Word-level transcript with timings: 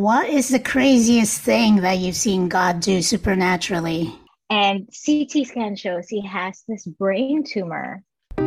What 0.00 0.30
is 0.30 0.48
the 0.48 0.58
craziest 0.58 1.42
thing 1.42 1.82
that 1.82 1.98
you've 1.98 2.16
seen 2.16 2.48
God 2.48 2.80
do 2.80 3.02
supernaturally? 3.02 4.10
And 4.48 4.88
CT 5.04 5.46
scan 5.46 5.76
shows 5.76 6.08
he 6.08 6.26
has 6.26 6.64
this 6.66 6.86
brain 6.86 7.44
tumor. 7.44 8.02
Hi, 8.38 8.44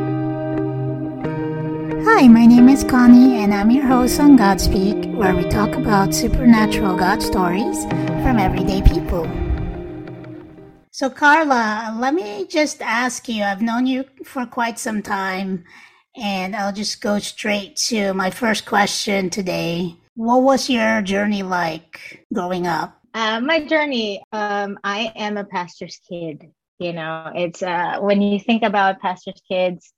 my 2.28 2.48
name 2.48 2.70
is 2.70 2.84
Connie, 2.84 3.36
and 3.36 3.54
I'm 3.54 3.70
your 3.70 3.86
host 3.86 4.20
on 4.20 4.36
Godspeak, 4.36 5.14
where 5.14 5.36
we 5.36 5.44
talk 5.44 5.76
about 5.76 6.16
supernatural 6.16 6.98
God 6.98 7.22
stories 7.22 7.84
from 8.24 8.40
everyday 8.40 8.82
people. 8.82 9.30
So, 10.90 11.08
Karla, 11.08 11.96
let 12.00 12.16
me 12.16 12.48
just 12.48 12.82
ask 12.82 13.30
you 13.30 13.44
I've 13.44 13.62
known 13.62 13.86
you 13.86 14.06
for 14.26 14.48
quite 14.48 14.80
some 14.80 15.04
time, 15.04 15.66
and 16.16 16.56
I'll 16.56 16.74
just 16.74 17.00
go 17.00 17.20
straight 17.20 17.76
to 17.90 18.16
my 18.16 18.32
first 18.32 18.66
question 18.66 19.30
today. 19.30 19.98
What 20.16 20.44
was 20.44 20.70
your 20.70 21.02
journey 21.02 21.42
like 21.42 22.24
growing 22.32 22.68
up? 22.68 23.00
Uh, 23.16 23.40
my 23.40 23.66
journey, 23.66 24.24
um, 24.32 24.78
I 24.84 25.12
am 25.16 25.38
a 25.38 25.44
pastor's 25.44 26.00
kid. 26.08 26.52
You 26.78 26.94
know, 26.94 27.32
it's 27.34 27.64
uh, 27.64 27.98
when 28.00 28.22
you 28.22 28.40
think 28.40 28.64
about 28.64 29.02
pastor's 29.02 29.42
kids, 29.48 29.92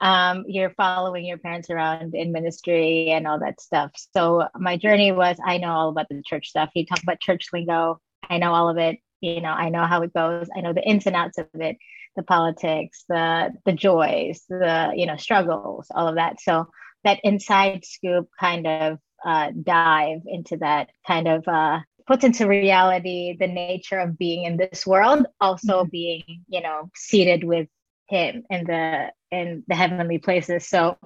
um, 0.00 0.44
you're 0.46 0.74
following 0.76 1.24
your 1.24 1.38
parents 1.38 1.70
around 1.70 2.14
in 2.14 2.32
ministry 2.32 3.10
and 3.10 3.26
all 3.26 3.38
that 3.40 3.60
stuff. 3.60 3.92
So 4.14 4.46
my 4.54 4.76
journey 4.76 5.12
was 5.12 5.38
I 5.42 5.58
know 5.58 5.70
all 5.70 5.88
about 5.88 6.08
the 6.10 6.22
church 6.26 6.48
stuff. 6.48 6.70
You 6.74 6.84
talk 6.84 7.02
about 7.02 7.20
church 7.20 7.46
lingo, 7.52 8.00
I 8.28 8.38
know 8.38 8.52
all 8.52 8.68
of 8.68 8.76
it. 8.76 8.98
You 9.20 9.40
know, 9.40 9.50
I 9.50 9.70
know 9.70 9.84
how 9.84 10.02
it 10.02 10.12
goes. 10.12 10.48
I 10.54 10.60
know 10.60 10.74
the 10.74 10.86
ins 10.86 11.06
and 11.06 11.16
outs 11.16 11.38
of 11.38 11.46
it, 11.54 11.78
the 12.16 12.22
politics, 12.22 13.04
the 13.08 13.52
the 13.64 13.72
joys, 13.72 14.44
the 14.48 14.92
you 14.94 15.06
know 15.06 15.16
struggles, 15.16 15.86
all 15.90 16.08
of 16.08 16.16
that. 16.16 16.40
So 16.40 16.66
that 17.04 17.20
inside 17.22 17.84
scoop 17.84 18.28
kind 18.38 18.66
of 18.66 18.98
uh, 19.24 19.50
dive 19.62 20.20
into 20.26 20.56
that 20.58 20.90
kind 21.06 21.28
of 21.28 21.46
uh, 21.48 21.80
puts 22.06 22.24
into 22.24 22.46
reality 22.46 23.36
the 23.38 23.46
nature 23.46 23.98
of 23.98 24.18
being 24.18 24.44
in 24.44 24.56
this 24.56 24.86
world, 24.86 25.26
also 25.40 25.82
mm-hmm. 25.82 25.90
being 25.90 26.44
you 26.48 26.60
know 26.60 26.90
seated 26.94 27.44
with 27.44 27.68
Him 28.08 28.44
in 28.50 28.64
the 28.64 29.10
in 29.30 29.64
the 29.66 29.74
heavenly 29.74 30.18
places. 30.18 30.68
So 30.68 30.98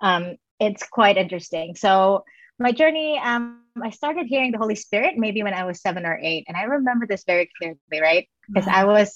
um, 0.00 0.36
it's 0.60 0.82
quite 0.82 1.16
interesting. 1.16 1.74
So 1.74 2.24
my 2.58 2.72
journey, 2.72 3.18
um, 3.18 3.61
I 3.80 3.90
started 3.90 4.26
hearing 4.26 4.52
the 4.52 4.58
Holy 4.58 4.74
Spirit 4.74 5.14
maybe 5.16 5.42
when 5.42 5.54
I 5.54 5.64
was 5.64 5.80
seven 5.80 6.04
or 6.04 6.18
eight, 6.20 6.44
and 6.48 6.56
I 6.56 6.64
remember 6.64 7.06
this 7.06 7.24
very 7.24 7.50
clearly, 7.58 7.78
right? 8.00 8.28
Because 8.46 8.68
I 8.68 8.84
was, 8.84 9.14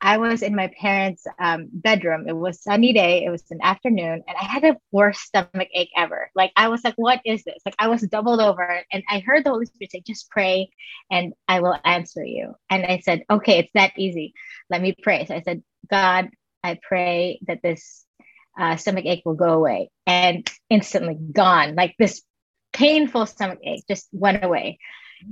I 0.00 0.18
was 0.18 0.42
in 0.42 0.54
my 0.54 0.70
parents' 0.78 1.26
um, 1.38 1.68
bedroom. 1.72 2.28
It 2.28 2.36
was 2.36 2.62
sunny 2.62 2.92
day. 2.92 3.24
It 3.24 3.30
was 3.30 3.42
an 3.50 3.60
afternoon, 3.62 4.22
and 4.26 4.36
I 4.38 4.44
had 4.44 4.62
the 4.62 4.76
worst 4.92 5.20
stomach 5.20 5.68
ache 5.72 5.90
ever. 5.96 6.30
Like 6.34 6.52
I 6.56 6.68
was 6.68 6.84
like, 6.84 6.94
"What 6.96 7.20
is 7.24 7.44
this?" 7.44 7.62
Like 7.64 7.76
I 7.78 7.88
was 7.88 8.02
doubled 8.02 8.40
over, 8.40 8.84
and 8.92 9.02
I 9.08 9.20
heard 9.20 9.44
the 9.44 9.50
Holy 9.50 9.66
Spirit 9.66 9.92
say, 9.92 10.02
"Just 10.06 10.28
pray, 10.30 10.70
and 11.10 11.32
I 11.48 11.60
will 11.60 11.76
answer 11.84 12.24
you." 12.24 12.54
And 12.68 12.84
I 12.84 12.98
said, 12.98 13.24
"Okay, 13.30 13.58
it's 13.60 13.72
that 13.74 13.92
easy. 13.96 14.34
Let 14.68 14.82
me 14.82 14.94
pray." 15.02 15.24
So 15.24 15.34
I 15.34 15.40
said, 15.42 15.62
"God, 15.90 16.30
I 16.62 16.78
pray 16.82 17.40
that 17.46 17.62
this 17.62 18.04
uh, 18.58 18.76
stomach 18.76 19.06
ache 19.06 19.22
will 19.24 19.34
go 19.34 19.52
away," 19.54 19.90
and 20.06 20.50
instantly 20.68 21.14
gone. 21.14 21.74
Like 21.74 21.94
this 21.98 22.22
painful 22.74 23.26
stomach 23.26 23.60
ache 23.64 23.84
just 23.88 24.08
went 24.12 24.44
away. 24.44 24.78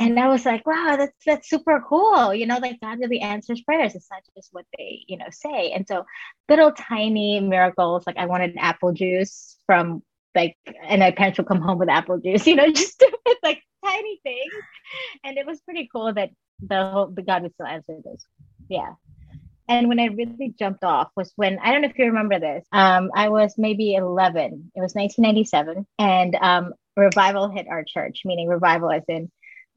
And 0.01 0.19
I 0.19 0.29
was 0.29 0.47
like, 0.47 0.67
wow, 0.67 0.97
that's 0.99 1.13
that's 1.27 1.51
super 1.51 1.85
cool. 1.87 2.33
You 2.33 2.47
know, 2.47 2.59
like 2.59 2.81
God 2.81 2.99
really 2.99 3.21
answers 3.21 3.61
prayers. 3.61 3.95
It's 3.95 4.11
not 4.11 4.23
just 4.35 4.49
what 4.53 4.65
they, 4.79 5.05
you 5.07 5.19
know, 5.19 5.27
say. 5.31 5.73
And 5.73 5.87
so 5.87 6.07
little 6.49 6.73
tiny 6.73 7.41
miracles, 7.41 8.05
like 8.07 8.17
I 8.17 8.27
wanted 8.27 8.57
apple 8.59 8.93
juice 8.93 9.59
from 9.67 10.03
like 10.35 10.57
and 10.89 11.01
my 11.01 11.11
parents 11.11 11.39
would 11.39 11.49
come 11.49 11.61
home 11.61 11.79
with 11.79 11.91
apple 11.91 12.19
juice, 12.19 12.47
you 12.51 12.57
know, 12.57 12.71
just 12.71 13.05
like 13.43 13.61
tiny 13.85 14.21
things. 14.23 14.53
And 15.25 15.37
it 15.37 15.47
was 15.47 15.61
pretty 15.61 15.89
cool 15.93 16.13
that 16.15 16.31
the 16.61 16.85
whole 16.91 17.09
the 17.09 17.23
God 17.23 17.43
would 17.43 17.53
still 17.53 17.67
answer 17.67 17.99
those. 18.03 18.25
Yeah. 18.69 18.95
And 19.69 19.89
when 19.89 20.01
I 20.01 20.07
really 20.07 20.55
jumped 20.59 20.85
off 20.85 21.11
was 21.17 21.33
when 21.37 21.59
I 21.61 21.73
don't 21.73 21.83
know 21.83 21.89
if 21.89 21.99
you 21.99 22.07
remember 22.07 22.39
this. 22.39 22.65
Um, 22.73 23.11
I 23.15 23.29
was 23.29 23.55
maybe 23.57 23.95
11. 23.95 24.73
It 24.75 24.81
was 24.81 24.95
1997, 24.95 25.87
and 25.99 26.35
um, 26.37 26.75
revival 26.97 27.49
hit 27.49 27.69
our 27.69 27.85
church, 27.85 28.23
meaning 28.25 28.49
revival 28.49 28.91
as 28.91 29.03
in 29.09 29.31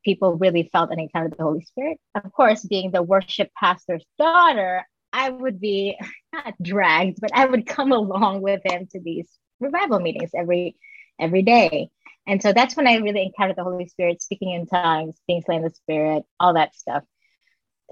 people 0.03 0.35
really 0.35 0.69
felt 0.71 0.91
an 0.91 0.99
encounter 0.99 1.29
with 1.29 1.37
the 1.37 1.43
Holy 1.43 1.61
Spirit. 1.61 1.99
Of 2.15 2.31
course, 2.31 2.63
being 2.63 2.91
the 2.91 3.03
worship 3.03 3.51
pastor's 3.57 4.05
daughter, 4.17 4.85
I 5.11 5.29
would 5.29 5.59
be 5.59 5.97
not 6.33 6.53
dragged, 6.61 7.19
but 7.21 7.31
I 7.33 7.45
would 7.45 7.65
come 7.65 7.91
along 7.93 8.41
with 8.41 8.61
him 8.65 8.87
to 8.91 8.99
these 8.99 9.27
revival 9.59 9.99
meetings 9.99 10.31
every 10.35 10.77
every 11.19 11.41
day. 11.41 11.89
And 12.27 12.41
so 12.41 12.53
that's 12.53 12.75
when 12.75 12.87
I 12.87 12.95
really 12.95 13.23
encountered 13.23 13.55
the 13.55 13.63
Holy 13.63 13.87
Spirit, 13.87 14.21
speaking 14.21 14.51
in 14.51 14.65
tongues, 14.65 15.15
being 15.27 15.41
slain 15.41 15.59
in 15.59 15.65
the 15.65 15.69
Spirit, 15.69 16.23
all 16.39 16.55
that 16.55 16.75
stuff. 16.75 17.03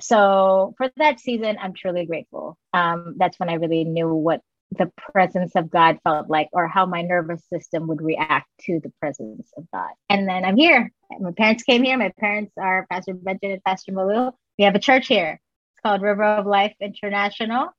So 0.01 0.73
for 0.77 0.91
that 0.97 1.19
season, 1.19 1.57
I'm 1.61 1.73
truly 1.73 2.05
grateful. 2.05 2.57
Um, 2.73 3.15
that's 3.17 3.39
when 3.39 3.49
I 3.49 3.55
really 3.55 3.83
knew 3.83 4.13
what 4.13 4.41
the 4.71 4.91
presence 5.11 5.51
of 5.55 5.69
God 5.69 5.99
felt 6.03 6.29
like 6.29 6.49
or 6.51 6.67
how 6.67 6.85
my 6.85 7.03
nervous 7.03 7.43
system 7.47 7.87
would 7.87 8.01
react 8.01 8.47
to 8.61 8.79
the 8.81 8.91
presence 8.99 9.51
of 9.55 9.65
God. 9.71 9.91
And 10.09 10.27
then 10.27 10.43
I'm 10.43 10.57
here. 10.57 10.91
My 11.19 11.31
parents 11.31 11.63
came 11.63 11.83
here. 11.83 11.97
My 11.97 12.11
parents 12.19 12.53
are 12.57 12.87
Pastor 12.89 13.13
Benjamin 13.13 13.53
and 13.53 13.63
Pastor 13.63 13.91
Malu. 13.91 14.31
We 14.57 14.65
have 14.65 14.75
a 14.75 14.79
church 14.79 15.07
here. 15.07 15.39
It's 15.73 15.81
called 15.81 16.01
River 16.01 16.23
of 16.23 16.47
Life 16.47 16.73
International 16.81 17.69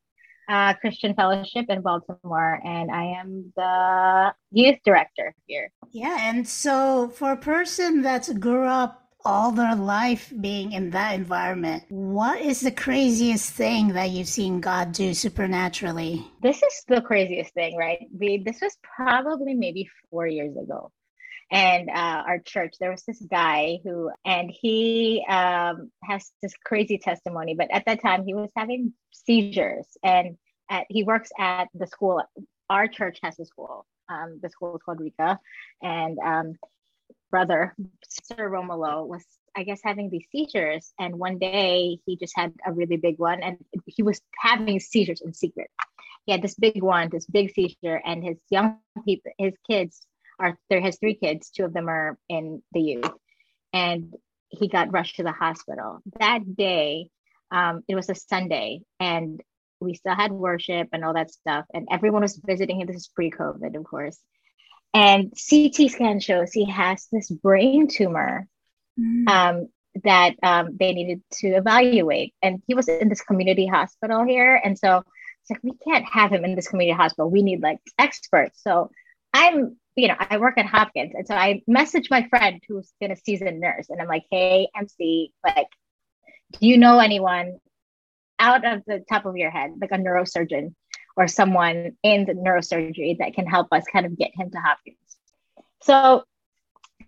uh, 0.49 0.75
Christian 0.75 1.15
Fellowship 1.15 1.67
in 1.69 1.81
Baltimore, 1.81 2.61
and 2.65 2.91
I 2.91 3.19
am 3.21 3.53
the 3.57 4.35
youth 4.51 4.79
director 4.85 5.35
here. 5.47 5.71
Yeah, 5.93 6.17
and 6.21 6.47
so 6.47 7.09
for 7.09 7.33
a 7.33 7.37
person 7.37 8.03
that's 8.03 8.33
grew 8.33 8.67
up 8.67 9.04
all 9.25 9.53
their 9.53 9.75
life 9.75 10.33
being 10.41 10.73
in 10.73 10.91
that 10.91 11.15
environment. 11.15 11.85
What 11.89 12.41
is 12.41 12.61
the 12.61 12.71
craziest 12.71 13.51
thing 13.53 13.89
that 13.95 14.11
you've 14.11 14.29
seen 14.29 14.61
God 14.61 14.93
do 14.93 15.15
supernaturally? 15.15 16.27
This 16.43 16.63
is 16.63 16.85
the 16.89 17.01
craziest 17.01 17.55
thing, 17.55 17.77
right? 17.77 18.07
We, 18.17 18.43
this 18.45 18.61
was 18.61 18.77
probably 18.83 19.55
maybe 19.55 19.89
four 20.11 20.27
years 20.27 20.57
ago. 20.57 20.93
And 21.51 21.89
uh, 21.89 22.25
our 22.27 22.39
church, 22.39 22.75
there 22.81 22.91
was 22.91 23.05
this 23.05 23.23
guy 23.31 23.79
who, 23.85 24.11
and 24.25 24.51
he 24.51 25.25
um, 25.29 25.91
has 26.03 26.31
this 26.43 26.53
crazy 26.65 26.99
testimony, 26.99 27.55
but 27.55 27.71
at 27.71 27.85
that 27.87 28.03
time 28.03 28.25
he 28.27 28.35
was 28.35 28.51
having 28.57 28.93
seizures 29.13 29.87
and 30.03 30.37
at, 30.71 30.87
he 30.89 31.05
works 31.05 31.31
at 31.39 31.69
the 31.75 31.87
school. 31.87 32.23
Our 32.69 32.89
church 32.89 33.19
has 33.23 33.39
a 33.39 33.45
school. 33.45 33.87
Um, 34.09 34.41
the 34.43 34.51
school 34.51 34.77
is 34.77 34.83
called 34.83 35.01
Rika. 35.01 35.39
And 35.83 36.19
um, 36.19 36.55
brother, 37.35 37.75
Sir 38.09 38.49
Romolo, 38.49 39.05
was 39.05 39.25
I 39.57 39.65
guess 39.65 39.81
having 39.83 40.09
these 40.09 40.25
seizures, 40.31 40.93
and 41.01 41.19
one 41.19 41.39
day 41.41 41.99
he 42.07 42.17
just 42.17 42.33
had 42.37 42.53
a 42.65 42.73
really 42.73 42.97
big 42.97 43.19
one, 43.19 43.43
and 43.43 43.57
he 43.87 44.05
was 44.05 44.21
having 44.39 44.79
seizures 44.79 45.21
in 45.21 45.33
secret. 45.35 45.69
He 46.27 46.31
had 46.31 46.43
this 46.43 46.55
big 46.55 46.81
one, 46.81 47.09
this 47.11 47.27
big 47.27 47.53
seizure, 47.53 48.01
and 48.05 48.23
his 48.23 48.39
young 48.51 48.79
people, 49.05 49.33
his 49.37 49.55
kids 49.69 50.07
are 50.39 50.57
there. 50.71 50.81
Has 50.81 50.97
three 50.97 51.17
kids, 51.17 51.51
two 51.51 51.65
of 51.65 51.75
them 51.75 51.89
are 51.89 52.17
in 52.29 52.63
the 52.71 52.81
youth, 52.81 53.15
and 53.73 54.15
he 54.51 54.69
got 54.69 54.93
rushed 54.93 55.17
to 55.17 55.25
the 55.25 55.33
hospital 55.33 56.03
that 56.21 56.43
day. 56.55 57.09
Um, 57.51 57.83
it 57.89 57.97
was 57.97 58.09
a 58.11 58.15
Sunday, 58.15 58.83
and 59.01 59.43
we 59.81 59.95
still 59.95 60.15
had 60.15 60.31
worship 60.31 60.87
and 60.93 61.05
all 61.05 61.15
that 61.15 61.33
stuff, 61.33 61.65
and 61.75 61.89
everyone 61.91 62.23
was 62.23 62.41
visiting 62.47 62.79
him. 62.81 62.87
This 62.87 63.03
is 63.03 63.09
pre-COVID, 63.09 63.75
of 63.77 63.83
course 63.83 64.21
and 64.95 65.33
CT 65.33 65.91
scan 65.91 66.21
shows 66.21 66.53
he 66.53 66.71
has 66.71 67.09
this 67.11 67.29
brain 67.29 67.89
tumor 67.89 68.47
mm. 68.99 69.29
um, 69.29 69.69
that 70.05 70.37
um, 70.43 70.77
they 70.79 70.93
needed 70.93 71.21
to 71.41 71.49
evaluate. 71.49 72.33
And 72.41 72.63
he 72.69 72.75
was 72.75 72.89
in 72.89 73.09
this 73.09 73.21
community 73.21 73.67
hospital 73.67 74.25
here. 74.25 74.61
And 74.65 74.79
so 74.79 74.99
it's 74.99 75.51
like, 75.51 75.61
we 75.65 75.73
can't 75.85 76.05
have 76.05 76.33
him 76.33 76.45
in 76.45 76.55
this 76.55 76.69
community 76.69 76.97
hospital. 76.97 77.29
We 77.29 77.43
need 77.43 77.61
like 77.61 77.81
experts. 77.99 78.63
So 78.63 78.91
I'm, 79.33 79.77
you 79.97 80.09
know, 80.09 80.17
I 80.19 80.39
work 80.39 80.59
at 80.59 80.67
Hopkins. 80.67 81.13
And 81.15 81.27
so 81.27 81.35
I 81.35 81.63
message 81.67 82.09
my 82.09 82.29
friend 82.29 82.63
who's 82.69 82.93
been 83.01 83.11
a 83.11 83.17
seasoned 83.17 83.61
nurse. 83.61 83.91
And 83.91 84.01
I'm 84.01 84.09
like, 84.09 84.25
hey, 84.31 84.69
MC, 84.77 85.33
like, 85.45 85.69
do 86.61 86.69
you 86.69 86.79
know 86.79 87.01
anyone 87.01 87.59
out 88.39 88.65
of 88.65 88.83
the 88.87 89.05
top 89.09 89.27
of 89.27 89.37
your 89.37 89.51
head, 89.51 89.73
like 89.81 89.91
a 89.91 89.97
neurosurgeon 89.97 90.75
or 91.17 91.29
someone 91.29 91.97
in 92.03 92.25
the 92.25 92.35
neurosurgery 92.35 93.19
that 93.19 93.35
can 93.35 93.47
help 93.47 93.69
us 93.73 93.85
kind 93.93 94.07
of 94.07 94.17
get 94.17 94.31
him 94.35 94.51
to 94.51 94.59
Hopkins. 94.59 94.97
So 95.83 96.25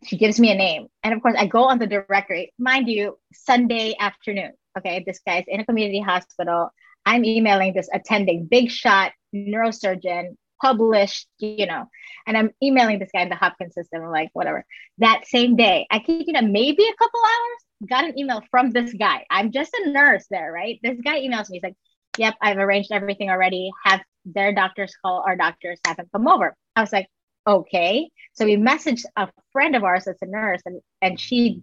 she 0.04 0.16
gives 0.16 0.38
me 0.38 0.50
a 0.50 0.54
name. 0.54 0.88
And 1.02 1.14
of 1.14 1.22
course, 1.22 1.34
I 1.38 1.46
go 1.46 1.64
on 1.64 1.78
the 1.78 1.86
directory, 1.86 2.52
mind 2.58 2.88
you, 2.88 3.18
Sunday 3.32 3.94
afternoon. 3.98 4.52
Okay, 4.78 5.02
this 5.06 5.20
guy's 5.26 5.44
in 5.48 5.60
a 5.60 5.64
community 5.64 6.00
hospital. 6.00 6.70
I'm 7.04 7.24
emailing 7.24 7.72
this 7.72 7.88
attending, 7.92 8.46
big 8.46 8.70
shot 8.70 9.12
neurosurgeon, 9.34 10.36
published, 10.60 11.28
you 11.38 11.66
know, 11.66 11.86
and 12.26 12.36
I'm 12.36 12.50
emailing 12.62 12.98
this 12.98 13.10
guy 13.14 13.22
in 13.22 13.28
the 13.28 13.36
Hopkins 13.36 13.74
system, 13.74 14.04
like, 14.10 14.30
whatever. 14.32 14.64
That 14.98 15.26
same 15.26 15.56
day, 15.56 15.86
I 15.90 15.98
keep, 16.00 16.26
you 16.26 16.32
know, 16.32 16.42
maybe 16.42 16.82
a 16.82 16.96
couple 16.96 17.20
hours, 17.20 17.88
got 17.88 18.04
an 18.04 18.18
email 18.18 18.42
from 18.50 18.70
this 18.70 18.92
guy. 18.92 19.24
I'm 19.30 19.52
just 19.52 19.72
a 19.74 19.90
nurse 19.90 20.26
there, 20.30 20.50
right? 20.52 20.78
This 20.82 20.98
guy 21.02 21.20
emails 21.20 21.50
me, 21.50 21.56
he's 21.56 21.62
like, 21.62 21.76
yep, 22.18 22.34
I've 22.40 22.58
arranged 22.58 22.92
everything 22.92 23.30
already. 23.30 23.70
Have 23.84 24.00
their 24.24 24.52
doctors 24.52 24.94
call 25.02 25.24
our 25.26 25.36
doctors, 25.36 25.78
have 25.86 25.96
them 25.96 26.08
come 26.12 26.28
over. 26.28 26.54
I 26.74 26.80
was 26.80 26.92
like, 26.92 27.08
okay. 27.46 28.10
So 28.34 28.44
we 28.44 28.56
messaged 28.56 29.04
a 29.16 29.28
friend 29.52 29.76
of 29.76 29.84
ours 29.84 30.04
that's 30.04 30.22
a 30.22 30.26
nurse, 30.26 30.62
and 30.66 30.80
and 31.00 31.18
she 31.18 31.62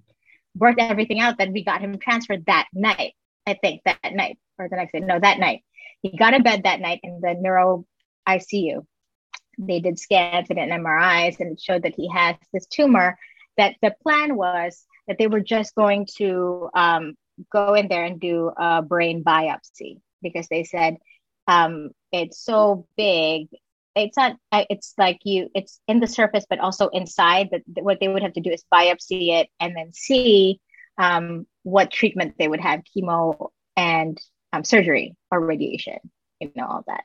worked 0.55 0.79
everything 0.79 1.19
out 1.19 1.37
that 1.39 1.51
we 1.51 1.63
got 1.63 1.81
him 1.81 1.97
transferred 1.97 2.45
that 2.45 2.67
night. 2.73 3.13
I 3.45 3.55
think 3.55 3.81
that 3.85 4.13
night 4.13 4.37
or 4.57 4.69
the 4.69 4.75
next 4.75 4.93
day. 4.93 4.99
No, 4.99 5.19
that 5.19 5.39
night. 5.39 5.63
He 6.01 6.15
got 6.17 6.33
in 6.33 6.43
bed 6.43 6.63
that 6.63 6.81
night 6.81 6.99
in 7.03 7.19
the 7.21 7.33
neuro 7.33 7.85
ICU. 8.27 8.85
They 9.57 9.79
did 9.79 9.99
scans 9.99 10.49
and 10.49 10.59
MRIs, 10.59 11.39
and 11.39 11.53
it 11.53 11.61
showed 11.61 11.83
that 11.83 11.95
he 11.95 12.09
has 12.09 12.35
this 12.51 12.65
tumor. 12.65 13.17
That 13.57 13.75
the 13.81 13.93
plan 14.01 14.35
was 14.35 14.83
that 15.07 15.17
they 15.17 15.27
were 15.27 15.41
just 15.41 15.75
going 15.75 16.07
to 16.17 16.69
um, 16.73 17.15
go 17.51 17.73
in 17.75 17.87
there 17.87 18.03
and 18.05 18.19
do 18.19 18.51
a 18.57 18.81
brain 18.81 19.23
biopsy 19.23 19.99
because 20.23 20.47
they 20.47 20.63
said 20.63 20.97
um, 21.47 21.91
it's 22.11 22.39
so 22.43 22.87
big. 22.97 23.47
It's 23.95 24.17
not 24.17 24.37
it's 24.51 24.95
like 24.97 25.19
you 25.23 25.49
it's 25.53 25.79
in 25.87 25.99
the 25.99 26.07
surface 26.07 26.45
but 26.49 26.59
also 26.59 26.87
inside 26.87 27.49
but 27.51 27.61
what 27.83 27.99
they 27.99 28.07
would 28.07 28.23
have 28.23 28.33
to 28.33 28.41
do 28.41 28.49
is 28.49 28.63
biopsy 28.73 29.39
it 29.39 29.49
and 29.59 29.75
then 29.77 29.93
see 29.93 30.59
um, 30.97 31.45
what 31.61 31.91
treatment 31.91 32.35
they 32.39 32.47
would 32.47 32.61
have 32.61 32.81
chemo 32.95 33.49
and 33.77 34.19
um, 34.51 34.63
surgery 34.63 35.15
or 35.29 35.39
radiation 35.39 35.99
you 36.39 36.51
know 36.55 36.65
all 36.65 36.83
that. 36.87 37.03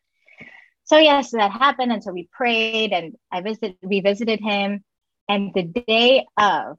So 0.84 0.96
yes 0.96 1.32
that 1.32 1.52
happened. 1.52 1.92
And 1.92 2.02
so 2.02 2.12
we 2.12 2.28
prayed 2.32 2.92
and 2.92 3.14
i 3.30 3.42
visited 3.42 3.76
we 3.82 4.00
visited 4.00 4.40
him. 4.40 4.82
And 5.28 5.52
the 5.52 5.64
day 5.64 6.24
of 6.38 6.78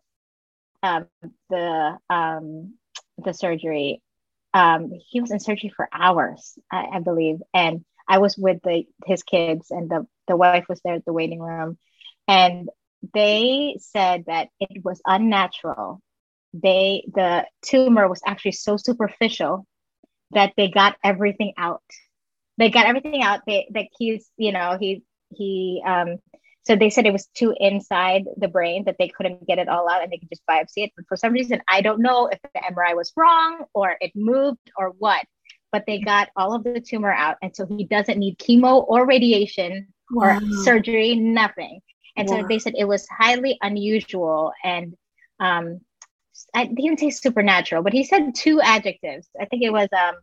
um, 0.81 1.05
the 1.49 1.97
um, 2.09 2.73
the 3.23 3.33
surgery 3.33 4.01
um, 4.53 4.91
he 5.09 5.21
was 5.21 5.31
in 5.31 5.39
surgery 5.39 5.71
for 5.75 5.87
hours 5.93 6.57
I, 6.71 6.87
I 6.93 6.99
believe 6.99 7.37
and 7.53 7.85
I 8.07 8.17
was 8.19 8.37
with 8.37 8.61
the 8.63 8.85
his 9.05 9.23
kids 9.23 9.71
and 9.71 9.89
the 9.89 10.07
the 10.27 10.35
wife 10.35 10.65
was 10.67 10.81
there 10.83 10.95
at 10.95 11.05
the 11.05 11.13
waiting 11.13 11.39
room, 11.39 11.77
and 12.27 12.69
they 13.13 13.77
said 13.79 14.25
that 14.27 14.49
it 14.59 14.83
was 14.83 15.01
unnatural. 15.05 16.01
They 16.53 17.03
the 17.13 17.45
tumor 17.63 18.07
was 18.07 18.21
actually 18.25 18.53
so 18.53 18.77
superficial 18.77 19.65
that 20.31 20.53
they 20.57 20.69
got 20.69 20.97
everything 21.03 21.53
out. 21.57 21.83
They 22.57 22.69
got 22.69 22.87
everything 22.87 23.21
out. 23.23 23.41
They 23.45 23.67
that 23.73 23.87
he's 23.97 24.29
you 24.37 24.51
know 24.51 24.77
he 24.79 25.03
he 25.29 25.83
um 25.85 26.17
so 26.69 26.75
they 26.75 26.91
said 26.91 27.07
it 27.07 27.13
was 27.13 27.27
too 27.33 27.55
inside 27.59 28.25
the 28.37 28.47
brain 28.47 28.83
that 28.85 28.97
they 28.99 29.07
couldn't 29.07 29.47
get 29.47 29.57
it 29.57 29.67
all 29.67 29.89
out 29.89 30.03
and 30.03 30.11
they 30.11 30.17
could 30.17 30.29
just 30.29 30.45
biopsy 30.47 30.83
it. 30.83 30.91
But 30.95 31.05
for 31.07 31.17
some 31.17 31.33
reason, 31.33 31.61
I 31.67 31.81
don't 31.81 31.99
know 31.99 32.27
if 32.27 32.39
the 32.43 32.59
MRI 32.59 32.95
was 32.95 33.11
wrong 33.15 33.63
or 33.73 33.97
it 33.99 34.11
moved 34.15 34.71
or 34.77 34.93
what 34.99 35.25
but 35.71 35.83
they 35.85 35.99
got 35.99 36.29
all 36.35 36.53
of 36.53 36.63
the 36.63 36.81
tumor 36.81 37.11
out. 37.11 37.37
And 37.41 37.55
so 37.55 37.65
he 37.65 37.85
doesn't 37.85 38.17
need 38.17 38.37
chemo 38.37 38.83
or 38.87 39.05
radiation 39.05 39.87
wow. 40.11 40.39
or 40.39 40.63
surgery, 40.63 41.15
nothing. 41.15 41.79
And 42.17 42.27
wow. 42.27 42.41
so 42.41 42.47
they 42.47 42.59
said 42.59 42.73
it 42.77 42.87
was 42.87 43.07
highly 43.07 43.57
unusual 43.61 44.51
and 44.63 44.95
um, 45.39 45.81
I 46.53 46.65
didn't 46.65 46.99
say 46.99 47.09
supernatural, 47.09 47.83
but 47.83 47.93
he 47.93 48.03
said 48.03 48.33
two 48.35 48.59
adjectives. 48.61 49.27
I 49.39 49.45
think 49.45 49.63
it 49.63 49.71
was 49.71 49.87
um, 49.97 50.15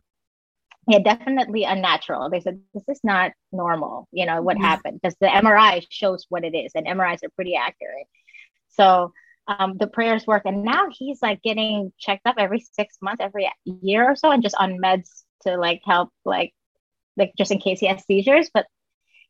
yeah, 0.87 0.99
definitely 0.99 1.63
unnatural. 1.63 2.29
They 2.29 2.39
said 2.39 2.61
this 2.73 2.83
is 2.87 2.99
not 3.03 3.31
normal. 3.51 4.07
You 4.11 4.25
know 4.25 4.41
what 4.41 4.55
mm-hmm. 4.55 4.65
happened 4.65 4.99
because 5.01 5.15
the 5.19 5.27
MRI 5.27 5.85
shows 5.89 6.25
what 6.29 6.43
it 6.43 6.55
is, 6.55 6.71
and 6.75 6.87
MRIs 6.87 7.23
are 7.23 7.29
pretty 7.35 7.55
accurate. 7.55 8.07
So 8.69 9.11
um, 9.47 9.77
the 9.77 9.87
prayers 9.87 10.27
work, 10.27 10.43
and 10.45 10.63
now 10.63 10.87
he's 10.91 11.21
like 11.21 11.41
getting 11.41 11.91
checked 11.99 12.25
up 12.25 12.35
every 12.37 12.59
six 12.59 12.97
months, 13.01 13.21
every 13.21 13.49
year 13.65 14.09
or 14.09 14.15
so, 14.15 14.31
and 14.31 14.43
just 14.43 14.55
on 14.57 14.77
meds 14.77 15.23
to 15.41 15.57
like 15.57 15.81
help 15.85 16.09
like 16.25 16.53
like 17.15 17.33
just 17.37 17.51
in 17.51 17.59
case 17.59 17.79
he 17.79 17.87
has 17.87 18.03
seizures 18.05 18.49
but 18.53 18.65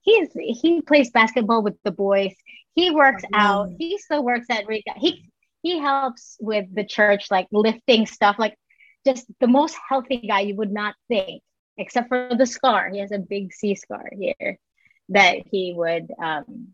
he's 0.01 0.29
he 0.33 0.81
plays 0.81 1.11
basketball 1.11 1.63
with 1.63 1.75
the 1.83 1.91
boys 1.91 2.33
he 2.75 2.91
works 2.91 3.23
oh, 3.33 3.37
out 3.37 3.69
he 3.77 3.97
still 3.97 4.23
works 4.23 4.47
at 4.49 4.67
Riga. 4.67 4.91
he 4.97 5.29
he 5.63 5.79
helps 5.79 6.37
with 6.39 6.65
the 6.73 6.85
church 6.85 7.27
like 7.31 7.47
lifting 7.51 8.05
stuff 8.05 8.35
like 8.37 8.55
just 9.05 9.25
the 9.39 9.47
most 9.47 9.75
healthy 9.87 10.25
guy 10.27 10.41
you 10.41 10.55
would 10.55 10.71
not 10.71 10.95
think 11.07 11.41
except 11.77 12.07
for 12.07 12.29
the 12.37 12.45
scar 12.45 12.89
he 12.91 12.99
has 12.99 13.11
a 13.11 13.19
big 13.19 13.53
c 13.53 13.75
scar 13.75 14.05
here 14.17 14.57
that 15.09 15.37
he 15.51 15.73
would 15.75 16.11
um 16.21 16.69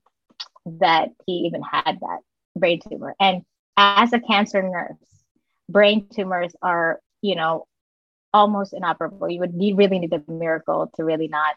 that 0.66 1.10
he 1.26 1.34
even 1.48 1.62
had 1.62 2.00
that 2.00 2.20
brain 2.56 2.80
tumor 2.90 3.16
and 3.20 3.44
as 3.78 4.14
a 4.14 4.20
cancer 4.20 4.62
nurse 4.62 4.96
brain 5.70 6.08
tumors 6.14 6.56
are 6.62 7.00
you 7.22 7.36
know 7.36 7.68
almost 8.34 8.74
inoperable. 8.74 9.30
You 9.30 9.40
would 9.42 9.54
you 9.58 9.76
really 9.76 10.00
need 10.00 10.14
a 10.14 10.24
miracle 10.30 10.92
to 10.96 11.04
really 11.04 11.28
not 11.28 11.56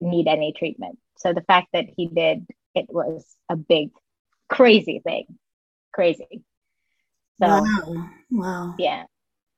need 0.00 0.26
any 0.26 0.52
treatment. 0.52 0.98
So 1.18 1.32
the 1.32 1.42
fact 1.42 1.68
that 1.74 1.86
he 1.96 2.06
did, 2.06 2.46
it 2.74 2.86
was 2.88 3.24
a 3.48 3.56
big, 3.56 3.90
crazy 4.48 5.00
thing. 5.04 5.26
Crazy. 5.92 6.42
So 7.42 7.48
wow. 7.48 8.08
wow. 8.30 8.74
Yeah. 8.78 9.04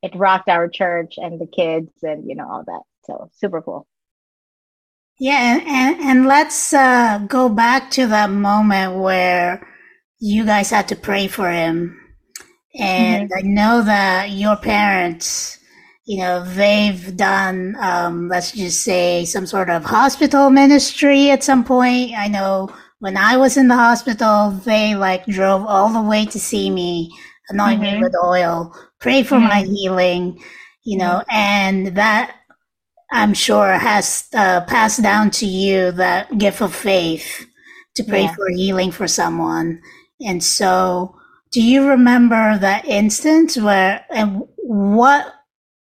It 0.02 0.16
rocked 0.16 0.48
our 0.48 0.68
church 0.68 1.14
and 1.16 1.40
the 1.40 1.46
kids 1.46 1.92
and 2.02 2.28
you 2.28 2.34
know 2.34 2.50
all 2.50 2.64
that. 2.66 2.82
So 3.04 3.30
super 3.32 3.62
cool. 3.62 3.86
Yeah, 5.18 5.60
and, 5.64 6.00
and, 6.00 6.26
let's 6.26 6.72
uh, 6.72 7.18
go 7.28 7.48
back 7.48 7.90
to 7.92 8.06
that 8.08 8.30
moment 8.30 8.98
where 8.98 9.66
you 10.18 10.44
guys 10.44 10.70
had 10.70 10.88
to 10.88 10.96
pray 10.96 11.28
for 11.28 11.50
him. 11.50 11.96
And 12.74 13.30
mm-hmm. 13.30 13.38
I 13.38 13.48
know 13.48 13.82
that 13.82 14.30
your 14.30 14.56
parents 14.56 15.58
you 16.04 16.18
know, 16.18 16.44
they've 16.44 17.16
done, 17.16 17.76
um, 17.80 18.28
let's 18.28 18.52
just 18.52 18.82
say, 18.82 19.24
some 19.24 19.46
sort 19.46 19.70
of 19.70 19.84
hospital 19.84 20.50
ministry 20.50 21.30
at 21.30 21.44
some 21.44 21.64
point. 21.64 22.12
I 22.16 22.28
know 22.28 22.70
when 22.98 23.16
I 23.16 23.36
was 23.36 23.56
in 23.56 23.68
the 23.68 23.76
hospital, 23.76 24.50
they 24.50 24.94
like 24.94 25.24
drove 25.26 25.64
all 25.64 25.90
the 25.90 26.02
way 26.02 26.26
to 26.26 26.40
see 26.40 26.70
me, 26.70 27.10
anoint 27.50 27.80
mm-hmm. 27.80 27.98
me 27.98 28.02
with 28.02 28.14
oil, 28.22 28.74
pray 29.00 29.22
for 29.22 29.36
mm-hmm. 29.36 29.48
my 29.48 29.62
healing, 29.62 30.42
you 30.84 30.98
know, 30.98 31.22
mm-hmm. 31.22 31.36
and 31.36 31.86
that 31.96 32.36
I'm 33.12 33.34
sure 33.34 33.72
has 33.72 34.28
uh, 34.34 34.62
passed 34.62 35.02
down 35.02 35.30
to 35.32 35.46
you 35.46 35.92
that 35.92 36.38
gift 36.38 36.60
of 36.60 36.74
faith 36.74 37.46
to 37.94 38.04
pray 38.04 38.22
yeah. 38.22 38.34
for 38.34 38.48
healing 38.48 38.90
for 38.90 39.06
someone. 39.06 39.80
And 40.20 40.42
so, 40.42 41.14
do 41.52 41.62
you 41.62 41.86
remember 41.86 42.58
that 42.58 42.86
instance 42.86 43.56
where, 43.56 44.04
and 44.10 44.42
what 44.56 45.32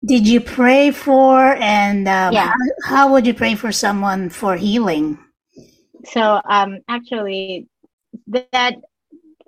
did 0.06 0.28
you 0.28 0.40
pray 0.40 0.92
for 0.92 1.56
and 1.56 2.08
um, 2.08 2.34
yeah. 2.34 2.52
how, 2.52 2.54
how, 2.86 3.12
would 3.12 3.26
you 3.26 3.34
pray 3.34 3.56
for 3.56 3.72
someone 3.72 4.30
for 4.30 4.56
healing 4.56 5.18
so 6.06 6.40
um 6.50 6.80
actually 6.88 7.68
that 8.28 8.76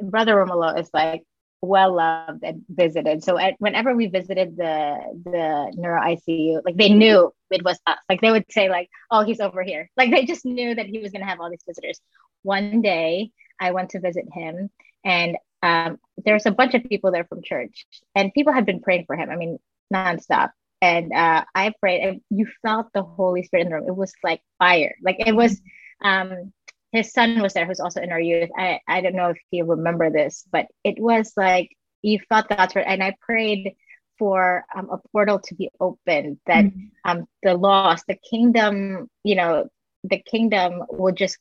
brother 0.01 0.35
romulo 0.35 0.79
is 0.79 0.89
like 0.93 1.23
well 1.61 1.95
loved 1.95 2.43
and 2.43 2.63
visited 2.69 3.23
so 3.23 3.37
at, 3.37 3.55
whenever 3.59 3.95
we 3.95 4.07
visited 4.07 4.55
the 4.55 4.97
the 5.25 5.73
neuro 5.75 6.01
icu 6.01 6.61
like 6.63 6.77
they 6.77 6.89
knew 6.89 7.33
it 7.49 7.63
was 7.63 7.79
us 7.87 7.97
like 8.09 8.21
they 8.21 8.31
would 8.31 8.45
say 8.51 8.69
like 8.69 8.89
oh 9.09 9.23
he's 9.23 9.39
over 9.39 9.63
here 9.63 9.89
like 9.97 10.11
they 10.11 10.25
just 10.25 10.45
knew 10.45 10.75
that 10.75 10.85
he 10.85 10.99
was 10.99 11.11
going 11.11 11.21
to 11.21 11.27
have 11.27 11.39
all 11.39 11.49
these 11.49 11.63
visitors 11.67 11.99
one 12.43 12.81
day 12.81 13.31
i 13.59 13.71
went 13.71 13.89
to 13.89 13.99
visit 13.99 14.25
him 14.31 14.69
and 15.03 15.37
um, 15.63 15.97
there's 16.23 16.45
a 16.45 16.51
bunch 16.51 16.75
of 16.75 16.83
people 16.83 17.11
there 17.11 17.25
from 17.25 17.41
church 17.41 17.87
and 18.13 18.31
people 18.33 18.53
had 18.53 18.65
been 18.65 18.79
praying 18.79 19.05
for 19.07 19.15
him 19.15 19.29
i 19.31 19.35
mean 19.35 19.57
nonstop. 19.93 20.51
And 20.81 21.11
uh, 21.11 21.43
I 21.55 21.73
prayed, 21.79 22.07
and 22.07 22.21
you 22.29 22.47
felt 22.61 22.87
the 22.93 23.01
Holy 23.01 23.43
Spirit 23.43 23.63
in 23.63 23.69
the 23.69 23.75
room. 23.75 23.87
It 23.87 23.95
was 23.95 24.13
like 24.23 24.41
fire. 24.59 24.95
Like 25.01 25.17
it 25.19 25.35
was. 25.35 25.59
Um, 26.03 26.53
his 26.91 27.11
son 27.11 27.41
was 27.41 27.53
there, 27.53 27.65
who's 27.65 27.79
also 27.79 28.01
in 28.01 28.11
our 28.11 28.19
youth. 28.19 28.49
I 28.57 28.79
I 28.87 29.01
don't 29.01 29.15
know 29.15 29.29
if 29.29 29.37
you 29.51 29.65
remember 29.65 30.09
this, 30.09 30.45
but 30.51 30.67
it 30.83 30.99
was 30.99 31.33
like 31.35 31.69
you 32.01 32.19
felt 32.29 32.49
God's 32.49 32.75
word, 32.75 32.85
and 32.87 33.03
I 33.03 33.15
prayed 33.21 33.75
for 34.17 34.65
um, 34.75 34.89
a 34.89 34.97
portal 35.11 35.39
to 35.39 35.55
be 35.55 35.69
opened 35.79 36.39
that 36.47 36.65
mm-hmm. 36.65 36.87
um, 37.05 37.27
the 37.43 37.53
lost, 37.53 38.05
the 38.07 38.17
kingdom, 38.29 39.09
you 39.23 39.35
know, 39.35 39.67
the 40.03 40.19
kingdom 40.19 40.83
would 40.89 41.15
just 41.15 41.37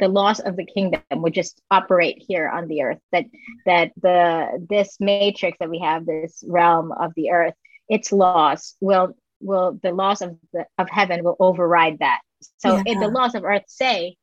the 0.00 0.08
laws 0.08 0.40
of 0.40 0.56
the 0.56 0.66
kingdom 0.66 1.02
would 1.12 1.32
just 1.34 1.60
operate 1.70 2.22
here 2.26 2.48
on 2.48 2.66
the 2.66 2.82
earth 2.82 2.98
that 3.12 3.24
that 3.64 3.92
the 4.02 4.66
this 4.68 4.96
matrix 4.98 5.56
that 5.60 5.70
we 5.70 5.78
have 5.78 6.04
this 6.04 6.42
realm 6.46 6.90
of 6.92 7.12
the 7.14 7.30
earth 7.30 7.54
its 7.88 8.10
laws 8.10 8.74
will 8.80 9.14
will 9.40 9.78
the 9.82 9.92
laws 9.92 10.22
of 10.22 10.36
the 10.52 10.66
of 10.78 10.88
heaven 10.90 11.22
will 11.24 11.36
override 11.40 11.98
that. 12.00 12.20
So 12.58 12.76
yeah. 12.76 12.82
if 12.86 13.00
the 13.00 13.08
laws 13.08 13.34
of 13.34 13.44
earth 13.44 13.64
say 13.66 14.16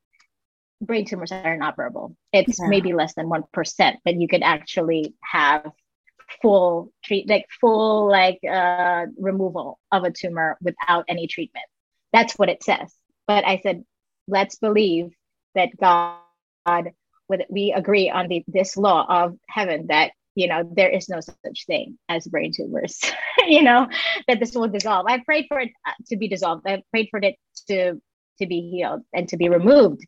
brain 0.86 1.06
tumors 1.06 1.32
are 1.32 1.54
inoperable, 1.54 2.16
it's 2.32 2.60
yeah. 2.60 2.68
maybe 2.68 2.94
less 2.94 3.14
than 3.16 3.30
one 3.30 3.44
percent 3.54 3.98
that 4.06 4.20
you 4.20 4.28
could 4.28 4.44
actually 4.44 5.14
have 5.22 5.72
full 6.42 6.92
treat 7.04 7.30
like 7.30 7.46
full 7.62 8.10
like 8.10 8.40
uh 8.50 9.06
removal 9.18 9.80
of 9.92 10.04
a 10.04 10.12
tumor 10.12 10.58
without 10.62 11.06
any 11.08 11.28
treatment. 11.28 11.66
That's 12.14 12.34
what 12.34 12.50
it 12.50 12.64
says. 12.64 12.94
But 13.28 13.46
I 13.46 13.60
said, 13.62 13.84
let's 14.28 14.56
believe 14.58 15.12
that 15.56 15.70
God 15.78 16.20
we 17.50 17.74
agree 17.76 18.10
on 18.10 18.28
the 18.28 18.44
this 18.48 18.78
law 18.78 19.06
of 19.08 19.38
heaven 19.50 19.88
that 19.88 20.12
you 20.36 20.48
know 20.48 20.70
there 20.76 20.90
is 20.90 21.10
no 21.10 21.20
such 21.20 21.66
thing 21.66 21.98
as 22.10 22.28
brain 22.28 22.52
tumors 22.56 23.00
you 23.48 23.64
know 23.64 23.88
that 24.28 24.40
this 24.40 24.54
will 24.54 24.68
dissolve 24.68 25.06
i 25.08 25.20
prayed 25.26 25.46
for 25.48 25.60
it 25.60 25.72
uh, 25.88 25.92
to 26.08 26.18
be 26.18 26.28
dissolved 26.28 26.68
i 26.68 26.82
prayed 26.92 27.08
for 27.10 27.20
it 27.20 27.36
to 27.68 27.94
to 28.40 28.46
be 28.46 28.70
healed 28.70 29.02
and 29.14 29.30
to 29.30 29.38
be 29.38 29.50
removed 29.50 30.06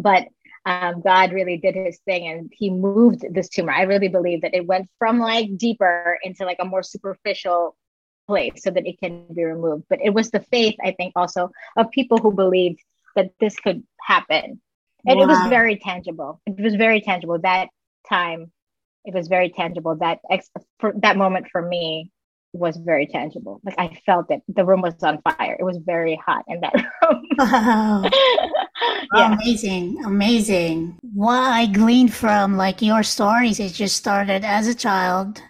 but 0.00 0.28
um, 0.66 1.00
God 1.00 1.32
really 1.32 1.56
did 1.56 1.74
his 1.74 1.98
thing 2.00 2.28
and 2.28 2.52
he 2.54 2.70
moved 2.70 3.24
this 3.32 3.48
tumor. 3.48 3.72
I 3.72 3.82
really 3.82 4.08
believe 4.08 4.42
that 4.42 4.54
it 4.54 4.66
went 4.66 4.88
from 4.98 5.18
like 5.18 5.56
deeper 5.56 6.18
into 6.22 6.44
like 6.44 6.58
a 6.60 6.64
more 6.64 6.82
superficial 6.82 7.76
place 8.26 8.62
so 8.62 8.70
that 8.70 8.86
it 8.86 9.00
can 9.00 9.26
be 9.34 9.44
removed. 9.44 9.84
But 9.88 10.00
it 10.02 10.10
was 10.10 10.30
the 10.30 10.40
faith, 10.40 10.76
I 10.84 10.92
think, 10.92 11.12
also 11.16 11.50
of 11.76 11.90
people 11.90 12.18
who 12.18 12.32
believed 12.32 12.80
that 13.16 13.30
this 13.40 13.56
could 13.56 13.82
happen. 14.00 14.60
And 15.06 15.18
wow. 15.18 15.24
it 15.24 15.28
was 15.28 15.48
very 15.48 15.76
tangible. 15.76 16.40
It 16.46 16.60
was 16.60 16.74
very 16.74 17.00
tangible. 17.00 17.38
That 17.38 17.68
time, 18.08 18.52
it 19.04 19.14
was 19.14 19.28
very 19.28 19.48
tangible. 19.48 19.96
That 19.96 20.20
ex- 20.30 20.50
for 20.78 20.92
that 20.98 21.16
moment 21.16 21.46
for 21.50 21.62
me 21.62 22.12
was 22.52 22.76
very 22.76 23.06
tangible. 23.06 23.60
Like 23.64 23.76
I 23.78 23.98
felt 24.04 24.30
it. 24.30 24.42
The 24.48 24.64
room 24.64 24.82
was 24.82 25.02
on 25.02 25.22
fire. 25.22 25.56
It 25.58 25.64
was 25.64 25.78
very 25.78 26.20
hot 26.24 26.44
in 26.48 26.60
that 26.60 26.74
room. 27.02 27.22
wow. 27.38 28.02
yeah. 29.14 29.34
Amazing. 29.34 30.04
Amazing. 30.04 30.98
What 31.14 31.38
I 31.38 31.66
gleaned 31.66 32.14
from 32.14 32.56
like 32.56 32.82
your 32.82 33.02
stories, 33.02 33.60
it 33.60 33.72
just 33.72 33.96
started 33.96 34.44
as 34.44 34.66
a 34.66 34.74
child. 34.74 35.42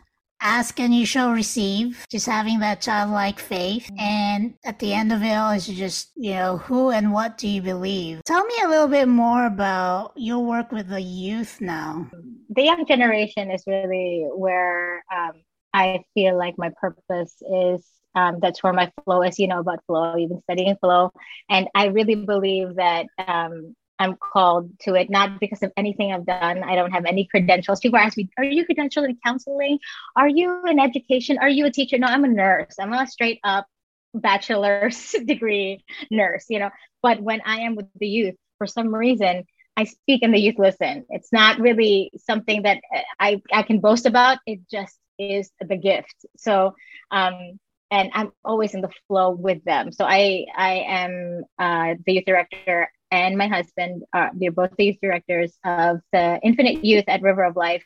Ask 0.43 0.81
and 0.81 0.95
you 0.95 1.05
shall 1.05 1.33
receive, 1.33 2.07
just 2.11 2.25
having 2.25 2.61
that 2.61 2.81
childlike 2.81 3.39
faith. 3.39 3.85
Mm-hmm. 3.93 4.01
And 4.01 4.55
at 4.65 4.79
the 4.79 4.95
end 4.95 5.13
of 5.13 5.23
it 5.23 5.35
all 5.35 5.51
is 5.51 5.67
just, 5.67 6.13
you 6.17 6.33
know, 6.33 6.57
who 6.57 6.91
and 6.91 7.13
what 7.13 7.37
do 7.37 7.47
you 7.47 7.61
believe? 7.61 8.23
Tell 8.25 8.45
me 8.47 8.55
a 8.65 8.69
little 8.69 8.89
bit 8.89 9.07
more 9.07 9.45
about 9.45 10.13
your 10.17 10.39
work 10.39 10.73
with 10.73 10.89
the 10.89 11.03
youth 11.03 11.61
now. 11.61 12.11
The 12.49 12.63
young 12.63 12.87
generation 12.87 13.51
is 13.51 13.65
really 13.67 14.27
where 14.35 15.05
um, 15.15 15.33
I 15.75 16.05
feel 16.15 16.39
like 16.39 16.55
my 16.57 16.73
purpose 16.81 17.35
is 17.43 17.87
um, 18.15 18.39
that's 18.41 18.63
where 18.63 18.73
my 18.73 18.93
flow 19.05 19.23
is. 19.23 19.39
You 19.39 19.49
know 19.49 19.61
about 19.61 19.85
flow. 19.87 20.17
You've 20.17 20.31
been 20.31 20.43
studying 20.43 20.77
flow, 20.77 21.13
and 21.49 21.69
I 21.75 21.87
really 21.87 22.15
believe 22.15 22.77
that 22.77 23.07
um, 23.19 23.75
I'm 23.99 24.17
called 24.17 24.71
to 24.81 24.95
it 24.95 25.11
not 25.11 25.41
because 25.41 25.63
of 25.63 25.73
anything 25.77 26.13
I've 26.13 26.27
done. 26.27 26.63
I 26.63 26.75
don't 26.75 26.93
have 26.93 27.05
any 27.05 27.27
credentials. 27.27 27.81
People 27.81 27.99
ask 27.99 28.17
me, 28.17 28.29
"Are 28.39 28.45
you 28.45 28.67
credentialed 28.67 29.09
in 29.09 29.19
counseling? 29.25 29.79
Are 30.17 30.29
you 30.29 30.65
in 30.67 30.81
education? 30.81 31.39
Are 31.39 31.49
you 31.49 31.67
a 31.67 31.71
teacher?" 31.71 31.99
No, 31.99 32.09
I'm 32.09 32.25
a 32.25 32.29
nurse. 32.29 32.75
I'm 32.81 32.93
a 32.93 33.07
straight 33.07 33.41
up 33.45 33.67
bachelor's 34.15 35.15
degree 35.27 35.85
nurse. 36.11 36.47
You 36.49 36.61
know, 36.61 36.71
but 37.03 37.21
when 37.21 37.41
I 37.45 37.61
am 37.61 37.77
with 37.77 37.87
the 37.99 38.09
youth, 38.09 38.35
for 38.59 38.67
some 38.67 38.95
reason, 38.95 39.45
I 39.77 39.85
speak 39.85 40.23
and 40.23 40.35
the 40.35 40.39
youth 40.39 40.59
listen. 40.59 41.07
It's 41.09 41.33
not 41.33 41.59
really 41.59 42.11
something 42.27 42.63
that 42.63 42.81
I, 43.19 43.41
I 43.53 43.63
can 43.63 43.81
boast 43.81 44.05
about. 44.05 44.39
It 44.47 44.61
just 44.71 44.99
is 45.19 45.51
the 45.61 45.77
gift. 45.77 46.15
So, 46.37 46.75
um, 47.11 47.59
and 47.91 48.11
I'm 48.15 48.33
always 48.45 48.75
in 48.75 48.81
the 48.81 48.91
flow 49.09 49.31
with 49.31 49.65
them. 49.65 49.93
So 49.93 50.05
I 50.05 50.47
I 50.57 50.85
am 50.87 51.45
uh, 51.59 51.95
the 52.07 52.15
youth 52.15 52.25
director, 52.27 52.91
and 53.11 53.37
my 53.37 53.49
husband 53.49 54.05
are 54.13 54.31
they're 54.35 54.53
both 54.53 54.77
the 54.77 54.85
youth 54.87 54.99
directors 55.03 55.53
of 55.65 56.01
the 56.13 56.41
Infinite 56.43 56.85
Youth 56.85 57.05
at 57.09 57.23
River 57.23 57.45
of 57.45 57.57
Life, 57.57 57.85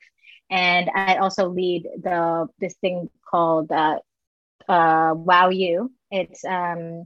and 0.50 0.90
I 0.94 1.16
also 1.16 1.48
lead 1.48 1.84
the 2.02 2.48
this 2.58 2.74
thing 2.80 3.08
called 3.30 3.72
uh, 3.72 3.98
uh, 4.68 5.14
Wow 5.16 5.48
U. 5.50 5.90
It's 6.10 6.44
um, 6.44 7.04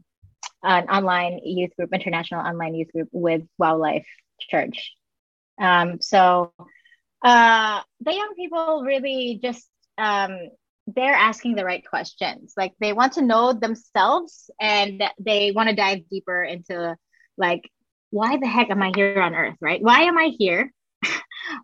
an 0.62 0.88
online 0.88 1.40
youth 1.45 1.75
group, 1.76 1.93
international 1.93 2.45
online 2.45 2.75
youth 2.75 2.93
group 2.93 3.09
with 3.12 3.43
Wowlife 3.61 4.07
Church. 4.40 4.93
Um, 5.61 6.00
so 6.00 6.52
uh, 7.25 7.81
the 8.00 8.12
young 8.12 8.35
people 8.37 8.83
really 8.85 9.40
just 9.43 9.69
um, 9.97 10.38
they're 10.95 11.14
asking 11.14 11.54
the 11.54 11.64
right 11.64 11.85
questions. 11.87 12.54
Like 12.57 12.73
they 12.80 12.92
want 12.92 13.14
to 13.14 13.23
know 13.23 13.52
themselves 13.52 14.50
and 14.61 15.02
they 15.18 15.52
want 15.52 15.68
to 15.68 15.75
dive 15.75 16.09
deeper 16.11 16.42
into 16.42 16.97
like, 17.37 17.71
why 18.11 18.38
the 18.38 18.47
heck 18.47 18.71
am 18.71 18.83
I 18.83 18.92
here 18.95 19.21
on 19.21 19.35
earth, 19.35 19.57
right? 19.61 19.83
Why 19.83 20.02
am 20.02 20.16
I 20.16 20.33
here 20.38 20.73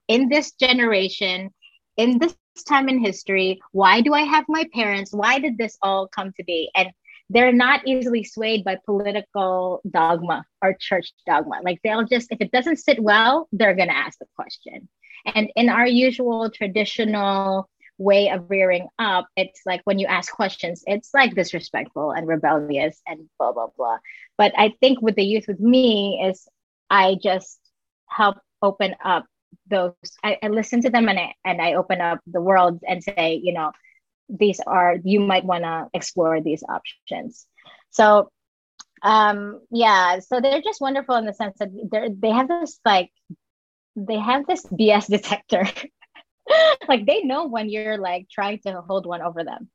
in 0.09 0.29
this 0.29 0.53
generation, 0.53 1.53
in 1.97 2.19
this 2.19 2.37
time 2.69 2.89
in 2.89 3.03
history? 3.03 3.61
Why 3.73 4.03
do 4.03 4.13
I 4.13 4.23
have 4.23 4.45
my 4.49 4.69
parents? 4.75 5.13
Why 5.13 5.39
did 5.39 5.57
this 5.57 5.79
all 5.81 6.07
come 6.07 6.33
to 6.37 6.45
be? 6.45 6.71
And 6.75 6.91
they're 7.31 7.53
not 7.53 7.87
easily 7.87 8.25
swayed 8.25 8.63
by 8.65 8.77
political 8.85 9.81
dogma 9.91 10.45
or 10.61 10.77
church 10.79 11.13
dogma. 11.27 11.61
Like 11.63 11.81
they'll 11.83 12.05
just, 12.05 12.29
if 12.31 12.43
it 12.43 12.53
doesn't 12.53 12.77
sit 12.77 13.03
well, 13.03 13.49
they're 13.53 13.75
going 13.75 13.89
to 13.89 13.97
ask 13.97 14.19
the 14.19 14.27
question. 14.37 14.89
And 15.35 15.51
in 15.57 15.71
our 15.71 15.87
usual 15.87 16.51
traditional 16.51 17.71
way 17.99 18.31
of 18.31 18.51
rearing 18.51 18.89
up, 18.99 19.27
it's 19.37 19.61
like 19.67 19.81
when 19.85 19.99
you 19.99 20.07
ask 20.07 20.33
questions, 20.33 20.83
it's 20.87 21.11
like 21.15 21.35
disrespectful 21.35 22.11
and 22.11 22.27
rebellious 22.27 23.01
and 23.07 23.29
blah, 23.39 23.53
blah, 23.53 23.69
blah. 23.77 23.99
But 24.37 24.53
I 24.57 24.75
think 24.81 25.01
with 25.01 25.15
the 25.15 25.25
youth 25.25 25.45
with 25.47 25.61
me 25.61 26.23
is 26.25 26.49
I 26.91 27.17
just 27.23 27.59
help 28.07 28.39
open 28.63 28.95
up 29.05 29.27
those, 29.69 29.95
I, 30.23 30.39
I 30.43 30.49
listen 30.49 30.83
to 30.83 30.91
them 30.91 31.09
and 31.09 31.19
I, 31.19 31.35
and 31.45 31.61
I 31.61 31.75
open 31.75 32.01
up 32.01 32.21
the 32.27 32.41
world 32.41 32.81
and 32.87 33.03
say, 33.03 33.41
you 33.43 33.53
know, 33.53 33.73
these 34.29 34.61
are, 34.67 34.97
you 35.05 35.21
might 35.21 35.45
want 35.45 35.65
to 35.65 35.89
explore 35.95 36.41
these 36.41 36.63
options. 36.69 37.47
So, 37.91 38.31
um, 39.03 39.61
yeah, 39.71 40.21
so 40.21 40.41
they're 40.41 40.63
just 40.63 40.81
wonderful 40.81 41.15
in 41.17 41.27
the 41.27 41.35
sense 41.35 41.59
that 41.59 41.69
they 41.93 42.09
they 42.19 42.31
have 42.31 42.49
this 42.49 42.81
like, 42.87 43.11
they 43.97 44.19
have 44.19 44.47
this 44.47 44.65
BS 44.65 45.09
detector 45.09 45.67
like 46.89 47.07
they 47.07 47.23
know 47.23 47.47
when 47.47 47.69
you're 47.69 47.99
like 47.99 48.29
trying 48.31 48.59
to 48.61 48.81
hold 48.83 49.07
one 49.07 49.23
over 49.23 49.45
them. 49.45 49.69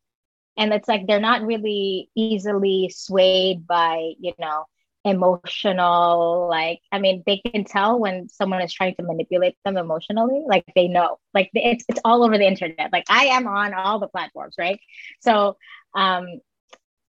And 0.57 0.73
it's 0.73 0.87
like 0.87 1.07
they're 1.07 1.19
not 1.19 1.41
really 1.43 2.09
easily 2.15 2.91
swayed 2.93 3.65
by 3.65 4.13
you 4.19 4.33
know 4.39 4.65
emotional 5.05 6.47
like 6.49 6.79
i 6.91 6.99
mean 6.99 7.23
they 7.25 7.37
can 7.37 7.63
tell 7.63 7.97
when 7.97 8.27
someone 8.27 8.61
is 8.61 8.73
trying 8.73 8.93
to 8.95 9.03
manipulate 9.03 9.55
them 9.63 9.77
emotionally 9.77 10.43
like 10.45 10.65
they 10.75 10.87
know. 10.89 11.17
Like 11.33 11.49
it's, 11.53 11.85
it's 11.87 12.01
all 12.03 12.23
over 12.23 12.37
the 12.37 12.45
internet. 12.45 12.91
Like 12.91 13.05
i 13.09 13.25
am 13.25 13.47
on 13.47 13.73
all 13.73 13.99
the 13.99 14.07
platforms 14.07 14.55
right? 14.59 14.79
So 15.21 15.57
um 15.95 16.25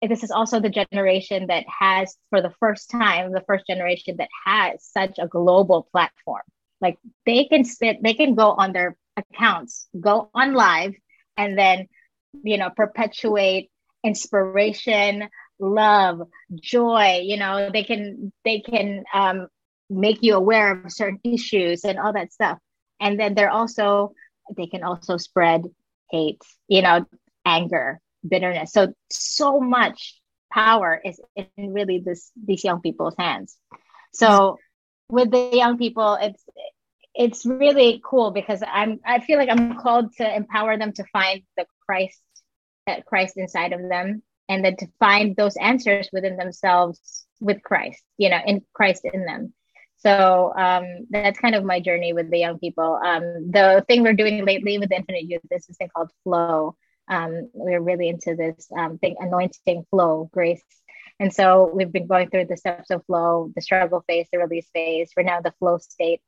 this 0.02 0.24
is 0.24 0.32
also 0.32 0.60
the 0.60 0.70
generation 0.70 1.48
that 1.48 1.66
has 1.68 2.16
for 2.30 2.42
the 2.42 2.54
first 2.60 2.90
time 2.92 3.32
the 3.32 3.44
first 3.48 3.66
generation 3.66 4.18
that 4.18 4.30
has 4.46 4.84
such 4.84 5.18
a 5.18 5.28
global 5.28 5.88
platform. 5.92 6.44
Like 6.82 6.98
they 7.26 7.46
can 7.46 7.64
sit 7.64 8.04
they 8.04 8.14
can 8.14 8.36
go 8.36 8.52
on 8.52 8.74
their 8.74 8.98
accounts 9.18 9.88
go 10.00 10.30
on 10.34 10.54
live 10.54 10.94
and 11.36 11.58
then 11.58 11.88
you 12.44 12.58
know 12.58 12.70
perpetuate 12.70 13.70
inspiration 14.04 15.28
love 15.60 16.22
joy 16.54 17.20
you 17.24 17.36
know 17.36 17.70
they 17.72 17.84
can 17.84 18.32
they 18.46 18.60
can 18.60 19.04
um, 19.14 19.48
make 19.90 20.22
you 20.22 20.36
aware 20.36 20.72
of 20.72 20.92
certain 20.92 21.20
issues 21.24 21.84
and 21.84 22.00
all 22.00 22.14
that 22.14 22.34
stuff. 22.34 22.58
And 23.00 23.20
then 23.20 23.34
they're 23.34 23.52
also 23.52 24.14
they 24.56 24.68
can 24.68 24.84
also 24.84 25.18
spread 25.18 25.64
hate 26.10 26.42
you 26.68 26.82
know 26.82 27.06
anger 27.46 28.00
bitterness. 28.28 28.72
So 28.72 28.94
so 29.10 29.60
much 29.60 30.20
power 30.52 31.00
is 31.04 31.20
in 31.36 31.74
really 31.74 32.02
this 32.04 32.32
these 32.42 32.64
young 32.64 32.82
people's 32.82 33.16
hands. 33.18 33.58
So 34.14 34.58
with 35.10 35.32
the 35.32 35.52
young 35.54 35.78
people 35.78 36.18
it's 36.20 36.44
it's 37.18 37.46
really 37.46 38.02
cool 38.06 38.32
because 38.32 38.62
I'm 38.66 39.00
I 39.06 39.20
feel 39.20 39.40
like 39.40 39.50
I'm 39.50 39.78
called 39.78 40.14
to 40.18 40.36
empower 40.36 40.78
them 40.78 40.94
to 40.94 41.04
find 41.12 41.42
the 41.58 41.66
Christ 41.86 42.22
that 42.86 43.06
Christ 43.06 43.34
inside 43.38 43.74
of 43.74 43.82
them 43.90 44.22
and 44.48 44.64
then 44.64 44.78
to 44.78 44.88
find 45.00 45.36
those 45.36 45.58
answers 45.58 46.10
within 46.14 46.38
themselves 46.38 47.26
with 47.42 47.62
Christ, 47.64 48.02
you 48.18 48.30
know, 48.30 48.40
in 48.46 48.62
Christ 48.74 49.04
in 49.04 49.26
them. 49.26 49.54
So 49.98 50.54
um, 50.56 51.08
that's 51.10 51.40
kind 51.40 51.56
of 51.56 51.64
my 51.64 51.80
journey 51.80 52.14
with 52.14 52.30
the 52.30 52.38
young 52.38 52.60
people. 52.60 53.00
Um, 53.04 53.50
the 53.52 53.84
thing 53.88 54.04
we're 54.04 54.14
doing 54.14 54.46
lately 54.46 54.78
with 54.78 54.92
Infinite 54.92 55.24
Youth 55.24 55.42
is 55.52 55.66
this 55.66 55.78
thing 55.78 55.90
called 55.94 56.12
Flow. 56.24 56.76
Um, 57.10 57.50
we're 57.54 57.82
really 57.82 58.10
into 58.10 58.36
this 58.36 58.68
um, 58.78 59.00
thing, 59.00 59.16
anointing, 59.20 59.86
flow, 59.90 60.30
grace. 60.32 60.64
And 61.20 61.34
so 61.34 61.72
we've 61.74 61.92
been 61.92 62.06
going 62.06 62.30
through 62.30 62.46
the 62.46 62.58
steps 62.58 62.92
of 62.92 63.04
flow, 63.06 63.52
the 63.56 63.62
struggle 63.62 64.04
phase, 64.08 64.28
the 64.32 64.38
release 64.38 64.70
phase. 64.72 65.12
We're 65.18 65.24
now 65.24 65.42
the 65.42 65.54
flow 65.58 65.80
state 65.80 66.22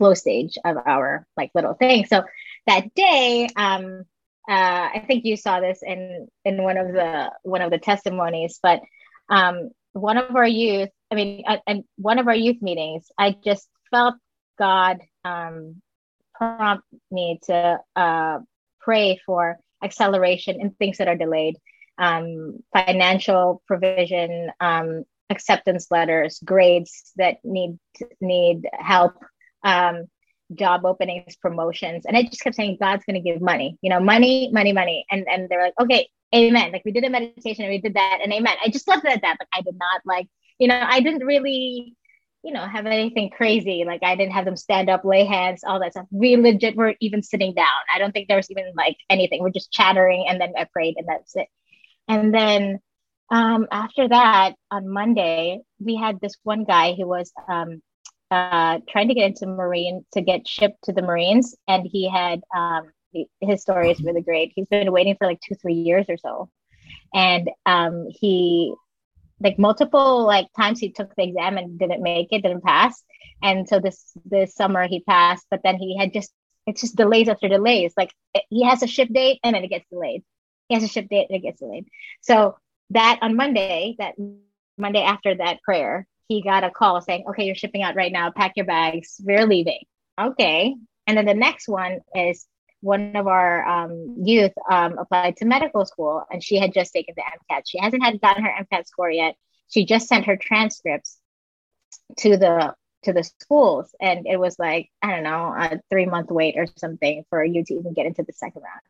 flow 0.00 0.14
stage 0.14 0.56
of 0.64 0.78
our 0.86 1.26
like 1.36 1.50
little 1.54 1.74
thing. 1.74 2.06
So 2.06 2.24
that 2.66 2.94
day, 2.94 3.48
um, 3.54 4.04
uh, 4.48 4.88
I 4.94 5.04
think 5.06 5.26
you 5.26 5.36
saw 5.36 5.60
this 5.60 5.80
in 5.86 6.26
in 6.44 6.62
one 6.62 6.78
of 6.78 6.88
the 6.92 7.30
one 7.42 7.60
of 7.60 7.70
the 7.70 7.78
testimonies, 7.78 8.58
but 8.62 8.80
um, 9.28 9.70
one 9.92 10.16
of 10.16 10.34
our 10.34 10.48
youth, 10.48 10.88
I 11.10 11.14
mean, 11.14 11.44
uh, 11.46 11.58
and 11.66 11.84
one 11.96 12.18
of 12.18 12.26
our 12.26 12.34
youth 12.34 12.62
meetings, 12.62 13.06
I 13.18 13.36
just 13.44 13.68
felt 13.90 14.14
God 14.58 15.00
um, 15.24 15.82
prompt 16.34 16.84
me 17.10 17.38
to 17.44 17.78
uh, 17.94 18.38
pray 18.80 19.20
for 19.26 19.58
acceleration 19.84 20.60
in 20.60 20.70
things 20.70 20.98
that 20.98 21.08
are 21.08 21.16
delayed, 21.16 21.56
um, 21.98 22.58
financial 22.72 23.62
provision, 23.66 24.50
um, 24.60 25.04
acceptance 25.28 25.88
letters, 25.90 26.40
grades 26.44 27.12
that 27.16 27.36
need 27.44 27.78
need 28.20 28.66
help 28.72 29.14
um, 29.64 30.06
job 30.54 30.84
openings, 30.84 31.36
promotions. 31.36 32.04
And 32.06 32.16
I 32.16 32.22
just 32.22 32.42
kept 32.42 32.56
saying, 32.56 32.78
God's 32.80 33.04
going 33.04 33.22
to 33.22 33.30
give 33.30 33.40
money, 33.40 33.78
you 33.82 33.90
know, 33.90 34.00
money, 34.00 34.50
money, 34.52 34.72
money. 34.72 35.04
And, 35.10 35.26
and 35.28 35.48
they're 35.48 35.62
like, 35.62 35.74
okay, 35.80 36.08
amen. 36.34 36.72
Like 36.72 36.82
we 36.84 36.92
did 36.92 37.04
a 37.04 37.10
meditation 37.10 37.64
and 37.64 37.70
we 37.70 37.80
did 37.80 37.94
that 37.94 38.18
and 38.22 38.32
amen. 38.32 38.56
I 38.64 38.68
just 38.68 38.88
left 38.88 39.04
it 39.04 39.12
at 39.12 39.22
that. 39.22 39.36
Like 39.38 39.48
I 39.54 39.62
did 39.62 39.76
not 39.78 40.00
like, 40.04 40.26
you 40.58 40.68
know, 40.68 40.80
I 40.80 41.00
didn't 41.00 41.24
really 41.24 41.96
you 42.42 42.52
know, 42.52 42.66
have 42.66 42.86
anything 42.86 43.30
crazy. 43.30 43.84
Like 43.86 44.02
I 44.02 44.16
didn't 44.16 44.32
have 44.32 44.44
them 44.44 44.56
stand 44.56 44.88
up, 44.88 45.04
lay 45.04 45.24
hands, 45.24 45.62
all 45.62 45.80
that 45.80 45.92
stuff. 45.92 46.06
We 46.10 46.36
legit 46.36 46.76
were 46.76 46.94
even 47.00 47.22
sitting 47.22 47.54
down. 47.54 47.66
I 47.94 47.98
don't 47.98 48.12
think 48.12 48.28
there 48.28 48.38
was 48.38 48.50
even 48.50 48.72
like 48.74 48.96
anything. 49.10 49.42
We're 49.42 49.50
just 49.50 49.72
chattering 49.72 50.24
and 50.28 50.40
then 50.40 50.54
I 50.56 50.64
prayed 50.72 50.94
and 50.96 51.06
that's 51.06 51.36
it. 51.36 51.48
And 52.08 52.34
then 52.34 52.78
um, 53.30 53.66
after 53.70 54.08
that, 54.08 54.54
on 54.70 54.88
Monday, 54.88 55.60
we 55.78 55.96
had 55.96 56.18
this 56.20 56.36
one 56.42 56.64
guy 56.64 56.94
who 56.94 57.06
was 57.06 57.30
um, 57.46 57.82
uh, 58.30 58.78
trying 58.88 59.08
to 59.08 59.14
get 59.14 59.26
into 59.26 59.46
Marine 59.46 60.04
to 60.12 60.20
get 60.20 60.46
shipped 60.46 60.84
to 60.84 60.92
the 60.92 61.02
Marines. 61.02 61.56
And 61.68 61.86
he 61.86 62.08
had, 62.08 62.40
um, 62.56 62.90
his 63.40 63.62
story 63.62 63.90
is 63.90 64.02
really 64.02 64.22
great. 64.22 64.52
He's 64.54 64.68
been 64.68 64.92
waiting 64.92 65.16
for 65.16 65.26
like 65.26 65.40
two, 65.40 65.54
three 65.54 65.74
years 65.74 66.06
or 66.08 66.16
so. 66.16 66.48
And 67.12 67.50
um, 67.66 68.06
he 68.08 68.74
like 69.40 69.58
multiple 69.58 70.24
like 70.24 70.46
times 70.56 70.78
he 70.78 70.92
took 70.92 71.14
the 71.16 71.24
exam 71.24 71.56
and 71.56 71.78
didn't 71.78 72.02
make 72.02 72.28
it, 72.30 72.42
didn't 72.42 72.62
pass. 72.62 73.02
And 73.42 73.68
so 73.68 73.80
this 73.80 74.12
this 74.24 74.54
summer 74.54 74.86
he 74.86 75.00
passed, 75.00 75.46
but 75.50 75.60
then 75.64 75.76
he 75.76 75.96
had 75.96 76.12
just 76.12 76.30
it's 76.66 76.82
just 76.82 76.96
delays 76.96 77.28
after 77.28 77.48
delays. 77.48 77.92
Like 77.96 78.12
he 78.50 78.64
has 78.64 78.82
a 78.82 78.86
ship 78.86 79.08
date 79.08 79.40
and 79.42 79.54
then 79.54 79.64
it 79.64 79.68
gets 79.68 79.88
delayed. 79.90 80.22
He 80.68 80.74
has 80.74 80.84
a 80.84 80.88
ship 80.88 81.08
date 81.08 81.26
and 81.30 81.36
it 81.36 81.42
gets 81.42 81.60
delayed. 81.60 81.88
So 82.20 82.56
that 82.90 83.18
on 83.22 83.34
Monday, 83.34 83.96
that 83.98 84.14
Monday 84.76 85.02
after 85.02 85.34
that 85.36 85.62
prayer, 85.62 86.06
he 86.30 86.40
got 86.42 86.62
a 86.62 86.70
call 86.70 87.00
saying, 87.00 87.24
"Okay, 87.28 87.44
you're 87.44 87.56
shipping 87.56 87.82
out 87.82 87.96
right 87.96 88.12
now. 88.12 88.30
Pack 88.30 88.52
your 88.56 88.66
bags. 88.66 89.20
We're 89.22 89.46
leaving." 89.46 89.80
Okay. 90.18 90.76
And 91.06 91.16
then 91.16 91.26
the 91.26 91.34
next 91.34 91.66
one 91.66 91.98
is 92.14 92.46
one 92.82 93.16
of 93.16 93.26
our 93.26 93.66
um, 93.66 94.14
youth 94.22 94.52
um, 94.70 94.96
applied 94.96 95.36
to 95.38 95.44
medical 95.44 95.84
school 95.84 96.22
and 96.30 96.42
she 96.42 96.56
had 96.56 96.72
just 96.72 96.92
taken 96.92 97.14
the 97.16 97.22
MCAT. 97.22 97.62
She 97.66 97.78
hasn't 97.78 98.04
had 98.04 98.20
gotten 98.20 98.44
her 98.44 98.64
MCAT 98.64 98.86
score 98.86 99.10
yet. 99.10 99.34
She 99.68 99.84
just 99.84 100.08
sent 100.08 100.26
her 100.26 100.36
transcripts 100.36 101.18
to 102.18 102.36
the 102.36 102.74
to 103.02 103.12
the 103.14 103.24
schools 103.24 103.94
and 104.00 104.26
it 104.26 104.38
was 104.38 104.58
like 104.58 104.90
I 105.02 105.10
don't 105.10 105.24
know 105.24 105.54
a 105.56 105.80
three 105.90 106.06
month 106.06 106.30
wait 106.30 106.56
or 106.56 106.66
something 106.76 107.24
for 107.30 107.42
you 107.42 107.64
to 107.64 107.74
even 107.74 107.92
get 107.92 108.06
into 108.06 108.22
the 108.22 108.32
second 108.32 108.62
round. 108.62 108.80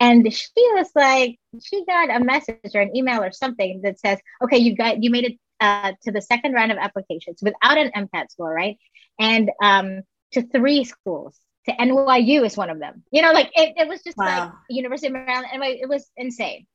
And 0.00 0.32
she 0.32 0.50
was 0.56 0.90
like, 0.94 1.38
she 1.62 1.84
got 1.86 2.14
a 2.14 2.22
message 2.22 2.58
or 2.74 2.80
an 2.80 2.96
email 2.96 3.22
or 3.22 3.32
something 3.32 3.80
that 3.82 3.98
says, 4.00 4.18
okay, 4.42 4.58
you 4.58 4.76
got 4.76 5.02
you 5.02 5.10
made 5.10 5.24
it 5.24 5.38
uh, 5.60 5.92
to 6.02 6.12
the 6.12 6.22
second 6.22 6.52
round 6.52 6.72
of 6.72 6.78
applications 6.78 7.40
without 7.42 7.78
an 7.78 7.90
MCAT 7.96 8.30
score, 8.30 8.52
right? 8.52 8.76
And 9.18 9.50
um, 9.62 10.02
to 10.32 10.42
three 10.42 10.84
schools 10.84 11.38
to 11.66 11.72
NYU 11.72 12.44
is 12.44 12.56
one 12.56 12.70
of 12.70 12.78
them. 12.78 13.04
You 13.10 13.22
know, 13.22 13.32
like 13.32 13.50
it, 13.54 13.74
it 13.76 13.88
was 13.88 14.02
just 14.02 14.16
wow. 14.16 14.26
like 14.26 14.52
University 14.68 15.08
of 15.08 15.14
Maryland. 15.14 15.46
Anyway, 15.52 15.78
it 15.80 15.88
was 15.88 16.10
insane. 16.16 16.66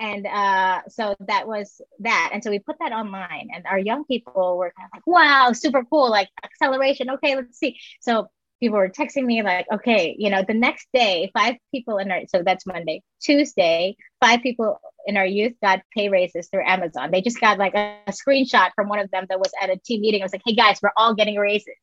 And 0.00 0.26
uh, 0.26 0.82
so 0.88 1.16
that 1.26 1.48
was 1.48 1.80
that. 2.00 2.30
And 2.32 2.42
so 2.42 2.50
we 2.50 2.60
put 2.60 2.76
that 2.78 2.92
online, 2.92 3.48
and 3.52 3.66
our 3.66 3.78
young 3.78 4.04
people 4.04 4.56
were 4.56 4.72
kind 4.76 4.88
of 4.92 4.96
like, 4.96 5.06
wow, 5.06 5.52
super 5.52 5.84
cool, 5.84 6.08
like 6.08 6.28
acceleration. 6.44 7.10
Okay, 7.10 7.34
let's 7.34 7.58
see. 7.58 7.78
So 8.00 8.28
people 8.60 8.78
were 8.78 8.90
texting 8.90 9.24
me, 9.24 9.42
like, 9.42 9.66
okay, 9.72 10.14
you 10.16 10.30
know, 10.30 10.44
the 10.46 10.54
next 10.54 10.86
day, 10.92 11.30
five 11.34 11.56
people 11.72 11.98
in 11.98 12.10
our, 12.12 12.20
so 12.28 12.42
that's 12.44 12.64
Monday, 12.64 13.02
Tuesday, 13.20 13.96
five 14.20 14.40
people 14.40 14.80
in 15.08 15.16
our 15.16 15.26
youth 15.26 15.54
got 15.62 15.80
pay 15.96 16.08
raises 16.10 16.48
through 16.48 16.66
Amazon. 16.66 17.10
They 17.10 17.22
just 17.22 17.40
got 17.40 17.58
like 17.58 17.74
a, 17.74 17.98
a 18.06 18.12
screenshot 18.12 18.70
from 18.76 18.88
one 18.88 19.00
of 19.00 19.10
them 19.10 19.24
that 19.30 19.40
was 19.40 19.50
at 19.60 19.70
a 19.70 19.76
team 19.76 20.02
meeting. 20.02 20.20
I 20.22 20.26
was 20.26 20.32
like, 20.32 20.42
hey 20.44 20.54
guys, 20.54 20.78
we're 20.82 20.92
all 20.96 21.14
getting 21.14 21.36
raises. 21.36 21.74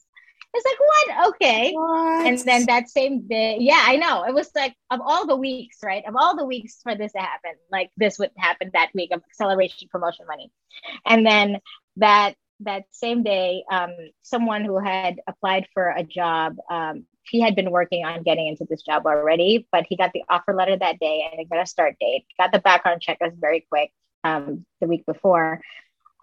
It's 0.54 0.66
like, 0.66 0.80
what? 0.80 1.36
Okay. 1.36 1.74
What? 1.74 2.28
And 2.28 2.40
then 2.40 2.66
that 2.68 2.88
same 2.88 3.28
day, 3.28 3.58
yeah, 3.60 3.84
I 3.86 3.98
know. 3.98 4.24
It 4.24 4.34
was 4.34 4.50
like, 4.56 4.74
of 4.90 5.02
all 5.04 5.28
the 5.28 5.36
weeks, 5.36 5.80
right? 5.84 6.04
Of 6.08 6.16
all 6.16 6.38
the 6.38 6.46
weeks 6.46 6.80
for 6.82 6.96
this 6.96 7.12
to 7.12 7.20
happen, 7.20 7.52
like 7.72 7.90
this 7.98 8.18
would 8.20 8.32
happen 8.38 8.70
that 8.74 8.92
week 8.94 9.12
of 9.12 9.22
acceleration 9.30 9.90
promotion 9.92 10.26
money. 10.28 10.52
And 11.06 11.26
then 11.26 11.60
that 11.98 12.36
that 12.62 12.84
same 12.92 13.24
day, 13.24 13.66
um, 13.70 13.92
someone 14.22 14.64
who 14.64 14.78
had 14.78 15.20
applied 15.28 15.68
for 15.74 15.90
a 15.90 16.04
job, 16.04 16.56
um, 16.70 17.06
he 17.30 17.42
had 17.42 17.56
been 17.56 17.72
working 17.72 18.06
on 18.06 18.24
getting 18.24 18.48
into 18.48 18.66
this 18.70 18.82
job 18.82 19.06
already, 19.06 19.68
but 19.72 19.86
he 19.88 19.98
got 19.98 20.12
the 20.14 20.24
offer 20.30 20.54
letter 20.54 20.78
that 20.78 21.00
day 21.00 21.30
and 21.32 21.50
got 21.50 21.62
a 21.62 21.66
start 21.66 21.96
date. 22.00 22.26
Got 22.38 22.52
the 22.52 22.60
background 22.60 23.02
check 23.02 23.18
was 23.22 23.34
very 23.38 23.66
quick 23.70 23.92
um, 24.24 24.66
the 24.82 24.88
week 24.88 25.06
before. 25.06 25.62